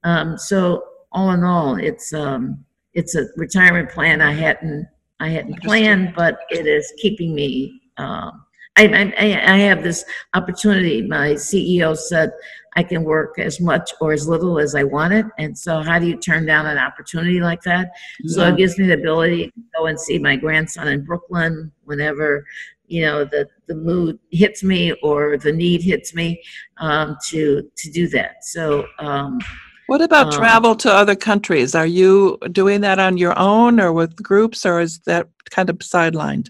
Um, 0.03 0.37
so 0.37 0.83
all 1.11 1.31
in 1.31 1.43
all, 1.43 1.75
it's 1.77 2.13
um, 2.13 2.63
it's 2.93 3.15
a 3.15 3.25
retirement 3.37 3.89
plan 3.89 4.21
I 4.21 4.33
hadn't 4.33 4.87
I 5.19 5.29
hadn't 5.29 5.61
planned, 5.61 6.13
but 6.15 6.39
it 6.49 6.67
is 6.67 6.91
keeping 7.01 7.33
me. 7.33 7.81
Um, 7.97 8.43
I, 8.75 9.13
I 9.17 9.53
I 9.53 9.57
have 9.57 9.83
this 9.83 10.03
opportunity. 10.33 11.03
My 11.03 11.29
CEO 11.29 11.95
said 11.95 12.31
I 12.75 12.83
can 12.83 13.03
work 13.03 13.37
as 13.39 13.59
much 13.59 13.93
or 14.01 14.13
as 14.13 14.27
little 14.27 14.59
as 14.59 14.73
I 14.75 14.83
want 14.83 15.13
it. 15.13 15.25
and 15.37 15.57
so 15.57 15.81
how 15.81 15.99
do 15.99 16.07
you 16.07 16.17
turn 16.17 16.45
down 16.45 16.65
an 16.65 16.77
opportunity 16.77 17.39
like 17.39 17.61
that? 17.63 17.91
So 18.27 18.47
it 18.47 18.57
gives 18.57 18.77
me 18.79 18.87
the 18.87 18.93
ability 18.93 19.47
to 19.47 19.61
go 19.77 19.85
and 19.85 19.99
see 19.99 20.17
my 20.19 20.35
grandson 20.35 20.87
in 20.87 21.03
Brooklyn 21.05 21.71
whenever, 21.83 22.45
you 22.87 23.01
know, 23.03 23.25
the, 23.25 23.47
the 23.67 23.75
mood 23.75 24.19
hits 24.31 24.63
me 24.63 24.91
or 25.03 25.37
the 25.37 25.51
need 25.51 25.81
hits 25.81 26.13
me 26.13 26.41
um, 26.77 27.17
to 27.29 27.69
to 27.77 27.91
do 27.91 28.07
that. 28.09 28.43
So 28.43 28.85
um, 28.99 29.39
What 29.87 30.01
about 30.01 30.27
Um, 30.27 30.39
travel 30.41 30.75
to 30.83 30.89
other 30.91 31.15
countries? 31.15 31.75
Are 31.75 31.85
you 32.01 32.37
doing 32.51 32.81
that 32.81 32.99
on 32.99 33.17
your 33.17 33.37
own 33.37 33.79
or 33.79 33.91
with 33.93 34.15
groups, 34.29 34.65
or 34.65 34.79
is 34.81 34.99
that 35.05 35.27
kind 35.49 35.69
of 35.69 35.77
sidelined? 35.79 36.49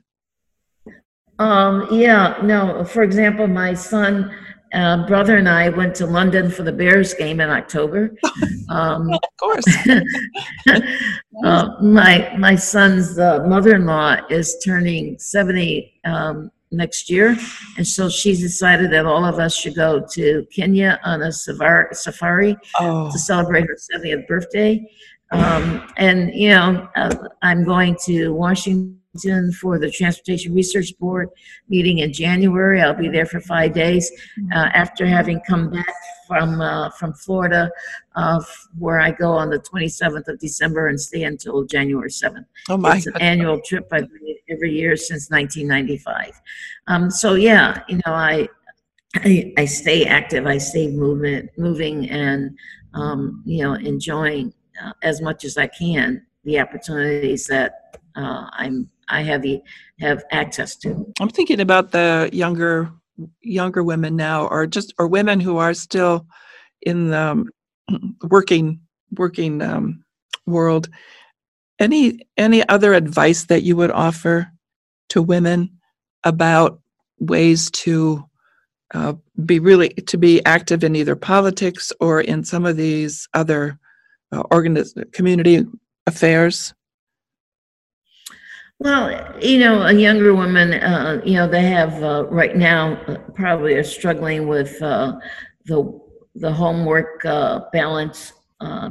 um, 1.40 1.88
yeah, 1.92 2.38
no. 2.44 2.84
For 2.86 3.04
example, 3.04 3.48
my 3.48 3.74
son. 3.74 4.32
Uh, 4.74 5.06
brother 5.06 5.38
and 5.38 5.48
I 5.48 5.70
went 5.70 5.94
to 5.96 6.08
London 6.08 6.50
for 6.50 6.64
the 6.64 6.72
Bears 6.72 7.14
game 7.14 7.40
in 7.40 7.50
October. 7.50 8.12
Um, 8.70 9.12
Of 9.14 9.20
course. 9.40 9.66
uh, 11.44 11.70
my 11.82 12.34
my 12.40 12.56
son's 12.56 13.20
uh, 13.20 13.46
mother-in-law 13.46 14.22
is 14.32 14.58
turning 14.66 15.20
70 15.20 15.94
um, 16.06 16.50
next 16.72 17.08
year, 17.10 17.38
and 17.78 17.86
so 17.86 18.10
she's 18.10 18.40
decided 18.40 18.90
that 18.92 19.06
all 19.06 19.26
of 19.26 19.38
us 19.38 19.54
should 19.56 19.76
go 19.76 20.04
to 20.14 20.48
Kenya 20.52 21.00
on 21.04 21.22
a 21.22 21.32
safari, 21.32 21.94
safari 21.94 22.58
Oh, 22.80 23.12
to 23.12 23.20
celebrate 23.20 23.66
her 23.68 23.78
70th 23.94 24.26
birthday. 24.28 24.90
Um, 25.32 25.88
and 25.98 26.34
you 26.34 26.50
know, 26.50 26.88
uh, 26.96 27.14
I'm 27.44 27.64
going 27.64 27.96
to 28.06 28.30
Washington 28.34 29.03
for 29.60 29.78
the 29.78 29.92
Transportation 29.92 30.56
Research 30.56 30.98
Board 31.00 31.30
meeting 31.70 32.00
in 32.00 32.12
January. 32.12 32.82
I'll 32.82 32.96
be 32.96 33.10
there 33.10 33.28
for 33.28 33.40
five 33.40 33.74
days 33.74 34.12
uh, 34.54 34.70
after 34.74 35.06
having 35.06 35.40
come 35.48 35.70
back 35.70 35.94
from 36.28 36.60
uh, 36.60 36.90
from 36.92 37.14
Florida, 37.14 37.70
uh, 38.16 38.42
where 38.80 39.00
I 39.00 39.12
go 39.12 39.32
on 39.32 39.52
the 39.52 39.60
27th 39.60 40.28
of 40.28 40.40
December 40.40 40.88
and 40.88 41.00
stay 41.00 41.24
until 41.24 41.64
January 41.64 42.10
7th. 42.10 42.46
Oh 42.70 42.78
my! 42.78 42.98
It's 42.98 43.06
an 43.06 43.18
annual 43.20 43.62
trip 43.62 43.88
I've 43.92 44.10
made 44.22 44.38
every 44.50 44.74
year 44.74 44.96
since 44.98 45.30
1995. 45.30 46.42
Um, 46.88 47.12
so 47.12 47.36
yeah, 47.36 47.84
you 47.88 47.98
know, 47.98 48.14
I, 48.14 48.48
I 49.18 49.54
I 49.58 49.66
stay 49.66 50.06
active. 50.06 50.48
I 50.48 50.58
stay 50.58 50.90
movement, 50.90 51.52
moving, 51.56 52.10
and 52.10 52.58
um, 52.96 53.44
you 53.46 53.64
know, 53.64 53.76
enjoying 53.76 54.54
uh, 54.84 54.94
as 55.04 55.22
much 55.22 55.46
as 55.46 55.56
I 55.56 55.68
can 55.68 56.26
the 56.46 56.60
opportunities 56.60 57.46
that 57.48 58.00
uh, 58.16 58.48
I'm 58.52 58.90
I 59.14 59.22
have 59.22 59.44
the 59.44 59.62
have 60.00 60.24
access 60.32 60.76
to. 60.78 61.14
I'm 61.20 61.30
thinking 61.30 61.60
about 61.60 61.92
the 61.92 62.30
younger 62.34 62.92
younger 63.42 63.84
women 63.84 64.16
now, 64.16 64.48
or 64.48 64.66
just 64.66 64.94
or 64.98 65.08
women 65.08 65.40
who 65.40 65.58
are 65.58 65.76
still 65.76 66.26
in 66.82 67.10
the 67.10 67.20
um, 67.20 67.50
working 68.24 68.82
working 69.12 69.62
um, 69.62 70.04
world. 70.48 70.90
Any 71.80 72.26
any 72.38 72.68
other 72.68 72.94
advice 72.94 73.46
that 73.46 73.64
you 73.64 73.76
would 73.76 73.92
offer 73.92 74.48
to 75.10 75.22
women 75.22 75.70
about 76.24 76.82
ways 77.20 77.70
to 77.72 78.26
uh, 78.96 79.14
be 79.46 79.60
really 79.60 79.90
to 79.90 80.18
be 80.18 80.44
active 80.44 80.84
in 80.84 80.96
either 80.96 81.16
politics 81.16 81.94
or 82.00 82.20
in 82.20 82.44
some 82.44 82.66
of 82.66 82.78
these 82.78 83.28
other 83.36 83.78
uh, 84.32 84.42
organiz- 84.52 85.12
community 85.12 85.66
affairs? 86.08 86.74
Well, 88.80 89.40
you 89.42 89.60
know, 89.60 89.84
a 89.84 89.94
younger 89.94 90.34
woman, 90.34 90.74
uh, 90.74 91.22
you 91.24 91.36
know, 91.36 91.48
they 91.48 91.62
have 91.64 92.04
uh, 92.04 92.26
right 92.30 92.56
now 92.56 92.96
uh, 93.08 93.18
probably 93.34 93.76
are 93.76 93.84
struggling 93.84 94.48
with 94.48 94.82
uh, 94.82 95.14
the 95.66 96.00
the 96.36 96.52
homework 96.52 97.24
uh, 97.26 97.62
balance, 97.72 98.34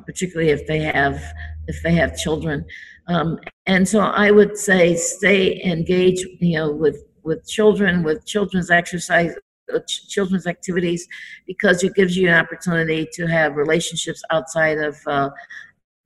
particularly 0.07 0.51
if 0.51 0.67
they 0.67 0.79
have 0.81 1.23
if 1.67 1.83
they 1.83 1.93
have 1.95 2.17
children. 2.17 2.65
Um, 3.09 3.39
and 3.67 3.87
so, 3.87 4.01
I 4.01 4.31
would 4.31 4.57
say 4.57 4.95
stay 4.95 5.63
engaged, 5.65 6.25
you 6.41 6.57
know, 6.59 6.71
with 6.73 7.05
with 7.23 7.47
children, 7.47 8.03
with 8.03 8.25
children's 8.25 8.71
exercise, 8.71 9.35
children's 10.09 10.47
activities, 10.47 11.07
because 11.47 11.83
it 11.85 11.95
gives 11.95 12.17
you 12.17 12.29
an 12.29 12.35
opportunity 12.35 13.07
to 13.15 13.27
have 13.27 13.57
relationships 13.57 14.23
outside 14.31 14.79
of 14.79 14.97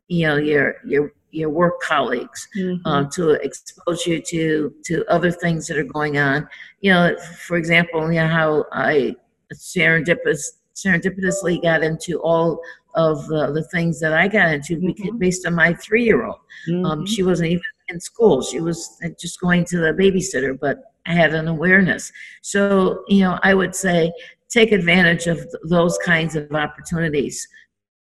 you 0.09 0.27
know 0.27 0.37
your 0.37 0.77
your 0.85 1.13
your 1.37 1.51
work 1.51 1.81
colleagues 1.81 2.49
mm-hmm. 2.57 2.87
uh, 2.87 3.05
to 3.11 3.31
expose 3.31 4.07
you 4.07 4.21
to 4.21 4.75
to 4.85 5.05
other 5.09 5.31
things 5.31 5.67
that 5.67 5.77
are 5.77 5.85
going 5.85 6.19
on 6.19 6.49
you 6.81 6.91
know 6.91 7.15
for 7.47 7.57
example 7.57 8.11
you 8.11 8.21
know 8.21 8.29
how 8.29 8.65
i 8.73 9.15
serendipitous 9.55 10.43
serendipitously 10.75 11.63
got 11.63 11.83
into 11.83 12.21
all 12.21 12.61
of 12.95 13.27
the, 13.29 13.53
the 13.53 13.65
things 13.65 14.01
that 14.01 14.13
i 14.13 14.27
got 14.27 14.53
into 14.53 14.77
mm-hmm. 14.77 15.19
based 15.19 15.47
on 15.47 15.55
my 15.55 15.75
three-year-old 15.75 16.37
um, 16.69 16.75
mm-hmm. 16.75 16.87
um, 16.87 17.07
she 17.07 17.23
wasn't 17.23 17.49
even 17.49 17.63
in 17.89 18.01
school 18.01 18.43
she 18.43 18.61
was 18.61 18.99
just 19.21 19.41
going 19.41 19.65
to 19.65 19.79
the 19.79 19.93
babysitter 19.93 20.59
but 20.59 20.93
i 21.07 21.13
had 21.13 21.35
an 21.35 21.49
awareness 21.49 22.11
so 22.43 23.05
you 23.09 23.21
know 23.21 23.39
i 23.43 23.55
would 23.55 23.75
say 23.75 24.11
take 24.49 24.73
advantage 24.73 25.27
of 25.27 25.37
th- 25.37 25.55
those 25.65 25.99
kinds 25.99 26.35
of 26.35 26.51
opportunities 26.53 27.47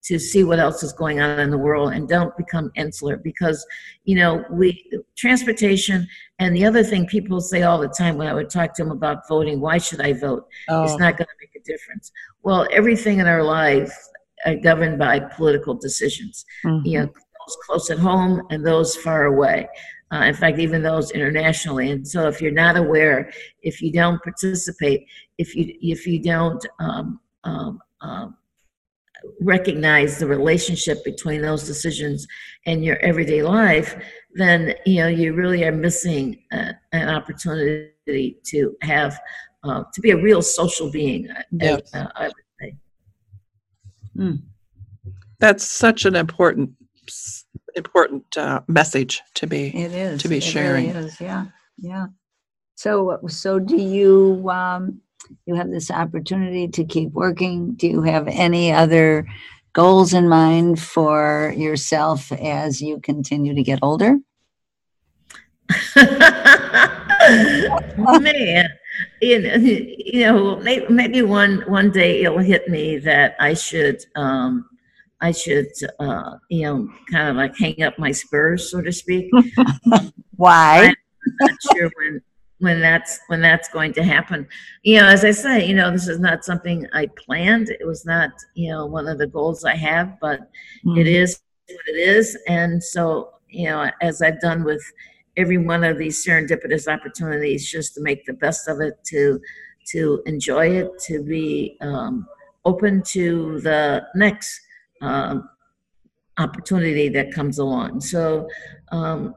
to 0.04 0.18
see 0.18 0.44
what 0.44 0.60
else 0.60 0.82
is 0.84 0.94
going 0.94 1.22
on 1.22 1.40
in 1.40 1.50
the 1.52 1.58
world 1.58 1.94
and 1.94 2.08
don't 2.08 2.36
become 2.36 2.72
insular 2.76 3.18
because 3.18 3.66
you 4.04 4.16
know 4.16 4.44
we 4.52 4.84
transportation 5.16 6.08
and 6.40 6.56
the 6.56 6.66
other 6.66 6.84
thing 6.84 7.06
people 7.06 7.40
say 7.40 7.64
all 7.64 7.80
the 7.80 7.88
time 7.88 8.18
when 8.18 8.28
i 8.28 8.34
would 8.34 8.50
talk 8.50 8.74
to 8.74 8.84
them 8.84 8.92
about 8.92 9.28
voting 9.28 9.60
why 9.60 9.78
should 9.78 10.02
i 10.02 10.14
vote 10.14 10.48
oh. 10.70 10.84
it's 10.84 10.98
not 10.98 11.18
going 11.18 11.28
to 11.28 11.36
make 11.40 11.56
a 11.56 11.64
difference 11.66 12.12
well 12.44 12.68
everything 12.72 13.20
in 13.20 13.28
our 13.28 13.44
life 13.44 13.94
are 14.46 14.56
governed 14.56 14.98
by 14.98 15.20
political 15.20 15.74
decisions 15.74 16.46
mm-hmm. 16.66 16.86
you 16.86 17.00
know 17.00 17.06
those 17.06 17.58
close 17.66 17.90
at 17.90 18.00
home 18.00 18.42
and 18.50 18.66
those 18.66 18.96
far 18.96 19.26
away 19.26 19.68
uh, 20.14 20.24
in 20.24 20.34
fact 20.34 20.58
even 20.58 20.82
those 20.82 21.12
internationally 21.12 21.92
and 21.92 22.08
so 22.08 22.28
if 22.28 22.42
you're 22.42 22.52
not 22.52 22.76
aware 22.76 23.32
if 23.62 23.82
you 23.82 23.92
don't 23.92 24.22
participate 24.24 25.06
if 25.38 25.56
you 25.56 25.76
if 25.82 26.08
you 26.08 26.22
don't 26.22 26.66
um, 26.80 27.20
um, 27.44 27.80
um, 28.02 28.36
recognize 29.40 30.20
the 30.20 30.28
relationship 30.28 31.04
between 31.04 31.42
those 31.42 31.64
decisions 31.64 32.28
and 32.66 32.84
your 32.84 32.98
everyday 32.98 33.44
life, 33.44 33.96
then 34.34 34.74
you 34.86 35.02
know 35.02 35.08
you 35.08 35.34
really 35.34 35.64
are 35.64 35.72
missing 35.72 36.42
uh, 36.52 36.74
an 36.92 37.10
opportunity 37.10 38.38
to 38.46 38.76
have 38.82 39.20
uh, 39.64 39.84
to 39.94 40.02
be 40.02 40.12
a 40.12 40.18
real 40.18 40.42
social 40.42 40.90
being. 40.90 41.28
Yes. 41.52 41.94
Uh, 41.94 42.08
I 42.16 42.24
would 42.28 42.34
say. 42.60 42.76
Hmm. 44.16 44.36
That's 45.40 45.66
such 45.66 46.06
an 46.06 46.16
important 46.16 46.72
important 47.76 48.38
uh, 48.38 48.62
message 48.68 49.22
to 49.36 49.48
be 49.48 49.76
it 49.76 49.92
is 49.92 50.22
to 50.22 50.28
be 50.28 50.38
it 50.38 50.44
sharing. 50.44 50.94
Really 50.94 51.08
is. 51.08 51.22
Yeah, 51.22 51.46
yeah. 51.78 52.08
So 52.76 53.20
so 53.28 53.60
do 53.60 53.78
you 53.78 54.50
um, 54.50 55.02
you 55.46 55.56
have 55.56 55.70
this 55.70 55.92
opportunity 55.92 56.68
to 56.68 56.84
keep 56.84 57.12
working. 57.12 57.74
Do 57.74 57.88
you 57.88 58.02
have 58.04 58.28
any 58.28 58.72
other 58.72 59.28
goals 59.74 60.14
in 60.14 60.28
mind 60.28 60.80
for 60.80 61.54
yourself 61.56 62.32
as 62.32 62.82
you 62.82 63.00
continue 63.00 63.54
to 63.56 63.64
get 63.64 63.80
older? 63.82 64.18
Man, 68.20 68.68
you 69.22 69.40
know, 69.40 69.56
you 69.56 70.26
know, 70.26 70.58
maybe, 70.58 70.86
maybe 70.90 71.22
one 71.22 71.64
one 71.68 71.92
day 71.92 72.24
it'll 72.24 72.40
hit 72.40 72.68
me 72.68 72.98
that 73.00 73.36
I 73.40 73.54
should, 73.54 74.04
um, 74.16 74.68
I 75.22 75.32
should, 75.32 75.68
uh, 76.00 76.38
you 76.50 76.64
know, 76.64 76.90
kind 77.10 77.30
of 77.30 77.36
like 77.38 77.58
hang 77.58 77.82
up 77.84 77.98
my 77.98 78.12
spurs, 78.12 78.70
so 78.70 78.82
to 78.82 78.92
speak. 78.92 79.32
Why? 80.36 80.88
I'm 80.88 80.96
not 81.40 81.52
sure 81.72 81.90
when 81.96 82.22
when 82.62 82.80
that's 82.80 83.20
when 83.28 83.42
that's 83.42 83.70
going 83.70 83.94
to 83.94 84.04
happen. 84.04 84.48
You 84.84 85.00
know 85.00 85.08
as 85.08 85.26
i 85.26 85.32
say 85.32 85.66
you 85.66 85.76
know 85.76 85.92
this 85.92 86.08
is 86.08 86.20
not 86.20 86.46
something 86.46 86.88
i 86.94 87.08
planned. 87.08 87.70
It 87.70 87.86
was 87.86 88.06
not 88.06 88.32
you 88.56 88.72
know 88.72 88.86
one 88.86 89.08
of 89.08 89.18
the 89.18 89.28
goals 89.28 89.66
i 89.66 89.76
have 89.76 90.18
but 90.22 90.40
mm-hmm. 90.86 90.98
it 90.98 91.08
is 91.08 91.42
what 91.68 91.96
it 91.96 92.00
is. 92.00 92.38
And 92.48 92.84
so 92.84 93.34
you 93.50 93.68
know 93.68 93.90
as 94.02 94.22
i've 94.22 94.40
done 94.40 94.64
with 94.64 94.82
every 95.38 95.58
one 95.58 95.84
of 95.84 95.98
these 95.98 96.26
serendipitous 96.26 96.88
opportunities 96.92 97.70
just 97.70 97.94
to 97.96 98.02
make 98.02 98.26
the 98.26 98.34
best 98.34 98.68
of 98.68 98.82
it 98.82 98.98
to 99.06 99.40
to 99.92 100.22
enjoy 100.26 100.68
it 100.70 100.92
to 101.00 101.24
be 101.24 101.78
um, 101.82 102.28
open 102.66 103.02
to 103.02 103.60
the 103.62 104.06
next 104.16 104.60
um, 105.02 105.50
opportunity 106.38 107.10
that 107.10 107.34
comes 107.34 107.58
along. 107.58 108.02
So 108.02 108.48
um, 108.92 109.36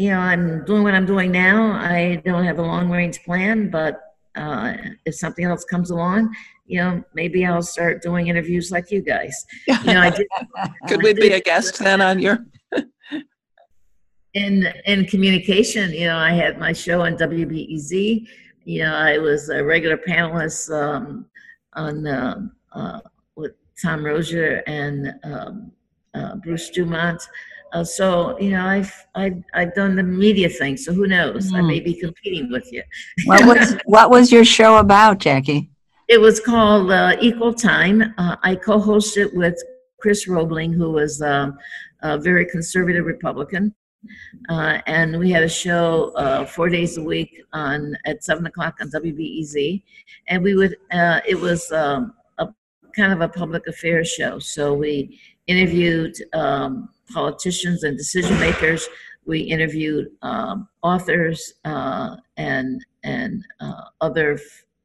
you 0.00 0.08
know, 0.08 0.18
I'm 0.18 0.64
doing 0.64 0.82
what 0.82 0.94
I'm 0.94 1.04
doing 1.04 1.30
now. 1.30 1.72
I 1.72 2.22
don't 2.24 2.44
have 2.44 2.58
a 2.58 2.62
long 2.62 2.88
range 2.88 3.22
plan, 3.22 3.68
but 3.68 4.00
uh, 4.34 4.72
if 5.04 5.14
something 5.14 5.44
else 5.44 5.62
comes 5.66 5.90
along, 5.90 6.34
you 6.64 6.78
know, 6.78 7.04
maybe 7.12 7.44
I'll 7.44 7.60
start 7.60 8.00
doing 8.00 8.28
interviews 8.28 8.70
like 8.72 8.90
you 8.90 9.02
guys. 9.02 9.44
You 9.66 9.92
know, 9.92 10.00
I 10.00 10.08
did. 10.08 10.26
Could 10.88 11.02
we 11.02 11.12
be 11.12 11.32
a 11.32 11.40
guest 11.40 11.80
then 11.80 12.00
on 12.00 12.18
your? 12.18 12.38
in 14.32 14.72
in 14.86 15.04
communication, 15.04 15.92
you 15.92 16.06
know, 16.06 16.16
I 16.16 16.30
had 16.30 16.58
my 16.58 16.72
show 16.72 17.02
on 17.02 17.16
WBEZ. 17.16 18.26
You 18.64 18.78
know, 18.82 18.94
I 18.94 19.18
was 19.18 19.50
a 19.50 19.62
regular 19.62 19.98
panelist 19.98 20.70
um, 20.72 21.26
on 21.74 22.06
uh, 22.06 22.40
uh, 22.72 23.00
with 23.36 23.52
Tom 23.82 24.00
Roeser 24.00 24.62
and 24.66 25.12
um, 25.24 25.72
uh, 26.14 26.36
Bruce 26.36 26.70
Dumont. 26.70 27.20
Uh, 27.72 27.84
so 27.84 28.38
you 28.38 28.50
know, 28.50 28.66
I've, 28.66 28.92
I've 29.14 29.42
I've 29.54 29.74
done 29.74 29.96
the 29.96 30.02
media 30.02 30.48
thing. 30.48 30.76
So 30.76 30.92
who 30.92 31.06
knows? 31.06 31.52
Mm. 31.52 31.56
I 31.56 31.60
may 31.62 31.78
hmm. 31.78 31.84
be 31.84 31.94
competing 31.94 32.50
with 32.50 32.70
you. 32.72 32.82
what 33.24 33.44
was 33.44 33.76
what 33.84 34.10
was 34.10 34.32
your 34.32 34.44
show 34.44 34.78
about, 34.78 35.18
Jackie? 35.18 35.70
It 36.08 36.20
was 36.20 36.40
called 36.40 36.90
uh, 36.90 37.16
Equal 37.20 37.54
Time. 37.54 38.14
Uh, 38.18 38.36
I 38.42 38.56
co-hosted 38.56 39.26
it 39.26 39.34
with 39.34 39.56
Chris 40.00 40.26
Robling, 40.26 40.74
who 40.74 40.90
was 40.90 41.22
um, 41.22 41.56
a 42.02 42.18
very 42.18 42.46
conservative 42.46 43.04
Republican, 43.04 43.72
uh, 44.48 44.78
and 44.86 45.16
we 45.18 45.30
had 45.30 45.44
a 45.44 45.48
show 45.48 46.10
uh, 46.16 46.44
four 46.44 46.68
days 46.68 46.96
a 46.96 47.02
week 47.02 47.40
on 47.52 47.96
at 48.06 48.24
seven 48.24 48.46
o'clock 48.46 48.78
on 48.80 48.90
WBEZ, 48.90 49.82
and 50.28 50.42
we 50.42 50.54
would. 50.56 50.76
Uh, 50.90 51.20
it 51.28 51.38
was 51.38 51.70
um, 51.70 52.14
a 52.38 52.48
kind 52.96 53.12
of 53.12 53.20
a 53.20 53.28
public 53.28 53.66
affairs 53.68 54.08
show. 54.08 54.40
So 54.40 54.74
we 54.74 55.20
interviewed. 55.50 56.14
Um, 56.32 56.88
politicians 57.12 57.82
and 57.82 57.96
decision 57.96 58.38
makers. 58.38 58.88
We 59.26 59.40
interviewed 59.40 60.08
um, 60.22 60.68
authors 60.82 61.52
uh, 61.64 62.16
and 62.36 62.84
and 63.04 63.44
uh, 63.60 63.82
other 64.00 64.38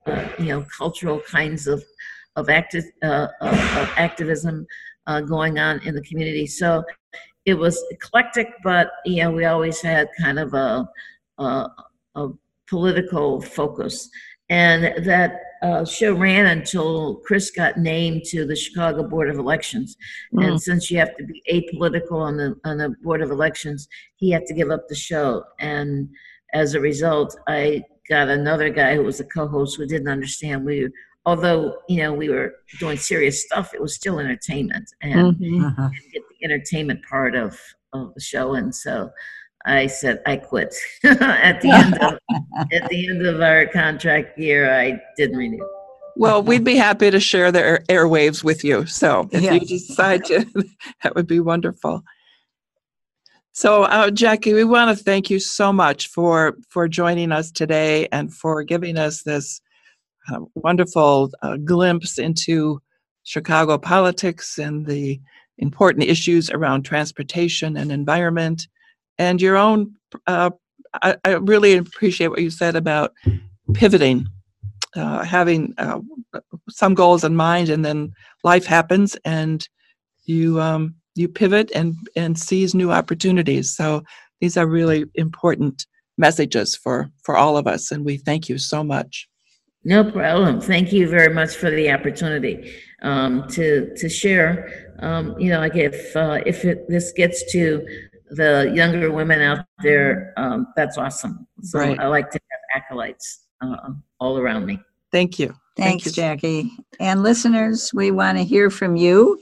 uh, 0.06 0.28
you 0.38 0.45
know 0.45 0.65
cultural 0.78 1.19
kinds 1.19 1.67
of 1.67 1.84
of, 2.36 2.49
acti- 2.49 2.91
uh, 3.01 3.28
of, 3.41 3.54
of 3.54 3.89
activism 3.95 4.67
uh, 5.08 5.21
going 5.21 5.58
on 5.58 5.80
in 5.88 5.95
the 5.95 6.01
community. 6.01 6.45
So 6.45 6.84
it 7.45 7.54
was 7.54 7.82
eclectic, 7.91 8.49
but 8.62 8.91
you 9.06 9.23
know, 9.23 9.32
we 9.32 9.45
always 9.45 9.80
had 9.82 10.10
kind 10.19 10.38
of 10.38 10.54
a, 10.54 10.89
a, 11.38 11.69
a 12.15 12.30
political 12.67 13.39
focus. 13.39 14.10
And 14.49 15.06
that 15.06 15.39
uh, 15.61 15.85
show 15.85 16.13
ran 16.13 16.45
until 16.47 17.15
Chris 17.25 17.51
got 17.51 17.77
named 17.77 18.23
to 18.25 18.45
the 18.45 18.55
Chicago 18.55 19.07
Board 19.07 19.29
of 19.29 19.37
Elections. 19.37 19.95
Mm. 20.33 20.47
And 20.47 20.61
since 20.61 20.91
you 20.91 20.97
have 20.99 21.15
to 21.17 21.23
be 21.23 21.41
apolitical 21.51 22.19
on 22.19 22.37
the 22.37 22.55
on 22.65 22.77
the 22.77 22.95
Board 23.03 23.21
of 23.21 23.31
Elections, 23.31 23.87
he 24.15 24.31
had 24.31 24.45
to 24.45 24.53
give 24.53 24.69
up 24.71 24.87
the 24.87 24.95
show. 24.95 25.43
And 25.59 26.09
as 26.53 26.73
a 26.75 26.79
result, 26.79 27.37
I 27.47 27.83
got 28.09 28.29
another 28.29 28.69
guy 28.69 28.95
who 28.95 29.03
was 29.03 29.19
a 29.19 29.25
co-host 29.25 29.77
who 29.77 29.85
didn't 29.85 30.07
understand 30.07 30.63
we 30.65 30.87
although 31.25 31.75
you 31.89 31.97
know 31.97 32.13
we 32.13 32.29
were 32.29 32.53
doing 32.79 32.97
serious 32.97 33.43
stuff 33.43 33.73
it 33.73 33.81
was 33.81 33.95
still 33.95 34.19
entertainment 34.19 34.87
and 35.01 35.35
Mhm. 35.37 35.65
Uh-huh. 35.65 35.89
get 36.13 36.21
the 36.29 36.45
entertainment 36.45 37.03
part 37.09 37.35
of, 37.35 37.59
of 37.93 38.13
the 38.13 38.21
show 38.21 38.53
and 38.53 38.75
so 38.75 39.09
i 39.65 39.88
said 39.88 40.21
i 40.25 40.36
quit 40.36 40.73
at 41.04 41.62
the 41.62 41.71
end 41.71 41.97
of 41.99 42.17
at 42.71 42.88
the 42.89 43.08
end 43.10 43.25
of 43.25 43.41
our 43.41 43.65
contract 43.67 44.38
year 44.38 44.73
i 44.73 44.99
didn't 45.17 45.38
renew 45.38 45.65
Well, 46.17 46.41
we'd 46.41 46.63
be 46.63 46.78
happy 46.78 47.12
to 47.12 47.19
share 47.19 47.51
the 47.51 47.60
air- 47.60 47.84
airwaves 47.89 48.41
with 48.41 48.63
you. 48.63 48.86
So 48.86 49.28
if 49.34 49.41
Yeah. 49.43 49.56
you 49.56 49.60
decide 49.60 50.23
to, 50.25 50.45
that 51.04 51.13
would 51.13 51.28
be 51.28 51.41
wonderful. 51.41 52.04
So, 53.51 53.84
uh, 53.84 54.12
Jackie, 54.12 54.54
we 54.54 54.63
want 54.63 54.97
to 54.97 55.04
thank 55.04 55.30
you 55.30 55.39
so 55.39 55.73
much 55.73 56.08
for 56.08 56.56
for 56.69 56.88
joining 56.88 57.32
us 57.34 57.51
today 57.51 58.08
and 58.13 58.34
for 58.34 58.63
giving 58.63 58.97
us 58.97 59.23
this 59.23 59.60
uh, 60.30 60.39
wonderful 60.56 61.32
uh, 61.41 61.58
glimpse 61.58 62.17
into 62.17 62.82
Chicago 63.23 63.78
politics 63.78 64.58
and 64.58 64.86
the 64.86 65.19
important 65.58 66.04
issues 66.06 66.49
around 66.49 66.84
transportation 66.84 67.75
and 67.78 67.91
environment, 67.91 68.67
and 69.17 69.41
your 69.41 69.58
own. 69.58 69.95
Uh, 70.28 70.51
I, 71.01 71.15
I 71.25 71.32
really 71.34 71.78
appreciate 71.78 72.28
what 72.28 72.41
you 72.41 72.49
said 72.49 72.75
about 72.75 73.13
pivoting, 73.73 74.28
uh, 74.95 75.23
having 75.23 75.73
uh, 75.78 75.99
some 76.69 76.93
goals 76.93 77.23
in 77.23 77.36
mind, 77.36 77.69
and 77.69 77.84
then 77.84 78.13
life 78.43 78.65
happens, 78.65 79.15
and 79.25 79.67
you 80.25 80.62
um, 80.62 80.95
you 81.15 81.28
pivot 81.28 81.71
and 81.75 81.95
and 82.15 82.38
seize 82.38 82.73
new 82.73 82.91
opportunities. 82.91 83.75
So 83.75 84.04
these 84.39 84.58
are 84.58 84.67
really 84.67 85.06
important 85.15 85.86
messages 86.17 86.75
for 86.75 87.10
for 87.23 87.36
all 87.36 87.58
of 87.58 87.67
us, 87.67 87.91
and 87.91 88.06
we 88.06 88.17
thank 88.17 88.49
you 88.49 88.58
so 88.58 88.84
much. 88.84 89.28
no 89.88 90.04
problem 90.12 90.60
thank 90.60 90.91
you 90.91 91.08
very 91.08 91.32
much 91.32 91.54
for 91.62 91.69
the 91.69 91.91
opportunity 91.91 92.56
um, 93.04 93.47
to 93.47 93.93
to 93.95 94.10
share 94.10 94.95
um, 94.99 95.39
you 95.39 95.49
know 95.51 95.60
like 95.60 95.75
if 95.75 96.15
uh, 96.15 96.39
if 96.45 96.65
it, 96.65 96.78
this 96.89 97.12
gets 97.12 97.51
to 97.51 97.86
the 98.31 98.71
younger 98.75 99.11
women 99.11 99.41
out 99.41 99.65
there 99.83 100.33
um, 100.38 100.67
that's 100.75 100.97
awesome 100.97 101.47
so 101.61 101.79
Right. 101.79 101.99
i 101.99 102.07
like 102.07 102.31
to 102.31 102.39
have 102.51 102.83
acolytes 102.83 103.45
uh, 103.61 103.89
all 104.19 104.38
around 104.38 104.65
me 104.65 104.79
Thank 105.11 105.39
you. 105.39 105.55
Thank 105.77 106.01
Thanks, 106.03 106.05
you. 106.07 106.11
Jackie. 106.11 106.71
And 106.99 107.23
listeners, 107.23 107.91
we 107.93 108.11
want 108.11 108.38
to 108.38 108.43
hear 108.43 108.69
from 108.69 108.97
you. 108.97 109.39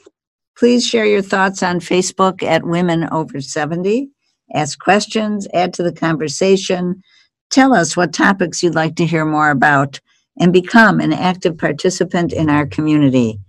Please 0.55 0.85
share 0.85 1.05
your 1.07 1.23
thoughts 1.23 1.63
on 1.63 1.79
Facebook 1.79 2.43
at 2.43 2.63
Women 2.63 3.09
Over 3.11 3.41
70. 3.41 4.07
Ask 4.53 4.77
questions, 4.77 5.47
add 5.51 5.73
to 5.73 5.81
the 5.81 5.91
conversation. 5.91 7.01
Tell 7.49 7.73
us 7.73 7.97
what 7.97 8.13
topics 8.13 8.61
you'd 8.61 8.75
like 8.75 8.95
to 8.97 9.05
hear 9.07 9.25
more 9.25 9.49
about, 9.49 9.99
and 10.39 10.53
become 10.53 10.99
an 10.99 11.11
active 11.11 11.57
participant 11.57 12.33
in 12.33 12.51
our 12.51 12.67
community. 12.67 13.39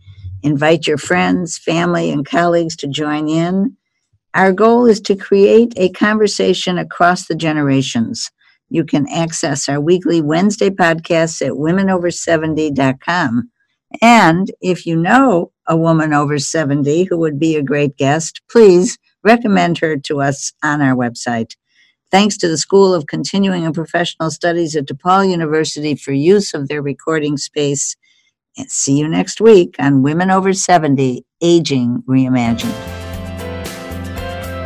Invite 0.43 0.87
your 0.87 0.97
friends, 0.97 1.59
family, 1.59 2.11
and 2.11 2.25
colleagues 2.25 2.75
to 2.77 2.87
join 2.87 3.29
in. 3.29 3.77
Our 4.35 4.53
goal 4.53 4.87
is 4.87 5.01
to 5.03 5.15
create 5.15 5.73
a 5.77 5.91
conversation 5.91 6.77
across 6.77 7.27
the 7.27 7.37
generations. 7.37 8.33
You 8.69 8.85
can 8.85 9.09
access 9.09 9.69
our 9.69 9.81
weekly 9.81 10.21
Wednesday 10.21 10.71
podcasts 10.71 11.41
at 11.41 11.53
womenover70.com. 11.53 13.51
And 14.03 14.51
if 14.61 14.87
you 14.87 14.97
know 14.97 15.53
a 15.69 15.77
woman 15.77 16.13
over 16.13 16.39
70 16.41 17.05
who 17.05 17.17
would 17.19 17.39
be 17.39 17.55
a 17.55 17.63
great 17.63 17.97
guest, 17.97 18.41
please 18.51 18.99
recommend 19.23 19.79
her 19.79 19.97
to 19.99 20.21
us 20.21 20.53
on 20.65 20.83
our 20.83 20.97
website. 20.97 21.55
Thanks 22.11 22.37
to 22.39 22.49
the 22.49 22.59
School 22.59 22.93
of 22.93 23.07
Continuing 23.07 23.65
and 23.65 23.75
Professional 23.75 24.33
Studies 24.33 24.75
at 24.75 24.87
DePaul 24.87 25.31
University 25.31 25.95
for 25.95 26.11
use 26.11 26.55
of 26.55 26.67
their 26.67 26.83
recording 26.83 27.37
space. 27.37 27.95
And 28.57 28.69
see 28.71 28.99
you 28.99 29.07
next 29.07 29.41
week 29.41 29.77
on 29.79 30.03
Women 30.03 30.31
Over 30.31 30.53
70 30.53 31.25
Aging 31.41 32.03
Reimagined. 32.09 32.94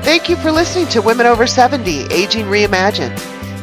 Thank 0.08 0.30
you 0.30 0.36
for 0.36 0.50
listening 0.50 0.86
to 0.86 1.02
Women 1.02 1.26
Over 1.26 1.46
70 1.46 2.04
Aging 2.04 2.46
Reimagined. 2.46 3.14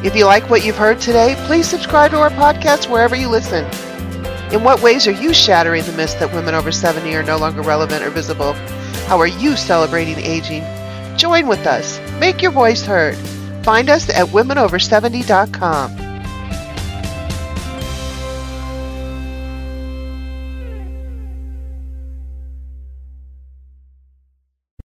If 0.04 0.14
you 0.14 0.26
like 0.26 0.48
what 0.48 0.64
you've 0.64 0.76
heard 0.76 1.00
today, 1.00 1.34
please 1.48 1.68
subscribe 1.68 2.12
to 2.12 2.20
our 2.20 2.30
podcast 2.30 2.88
wherever 2.88 3.16
you 3.16 3.28
listen. 3.28 3.64
In 4.54 4.62
what 4.62 4.80
ways 4.80 5.08
are 5.08 5.10
you 5.10 5.34
shattering 5.34 5.82
the 5.82 5.92
myth 5.94 6.16
that 6.20 6.32
women 6.32 6.54
over 6.54 6.70
70 6.70 7.12
are 7.16 7.24
no 7.24 7.36
longer 7.36 7.62
relevant 7.62 8.04
or 8.04 8.10
visible? 8.10 8.52
How 9.08 9.18
are 9.18 9.26
you 9.26 9.56
celebrating 9.56 10.20
aging? 10.20 10.62
Join 11.18 11.48
with 11.48 11.66
us. 11.66 11.98
Make 12.20 12.40
your 12.40 12.52
voice 12.52 12.86
heard. 12.86 13.16
Find 13.64 13.90
us 13.90 14.08
at 14.08 14.28
womenover70.com. 14.28 16.05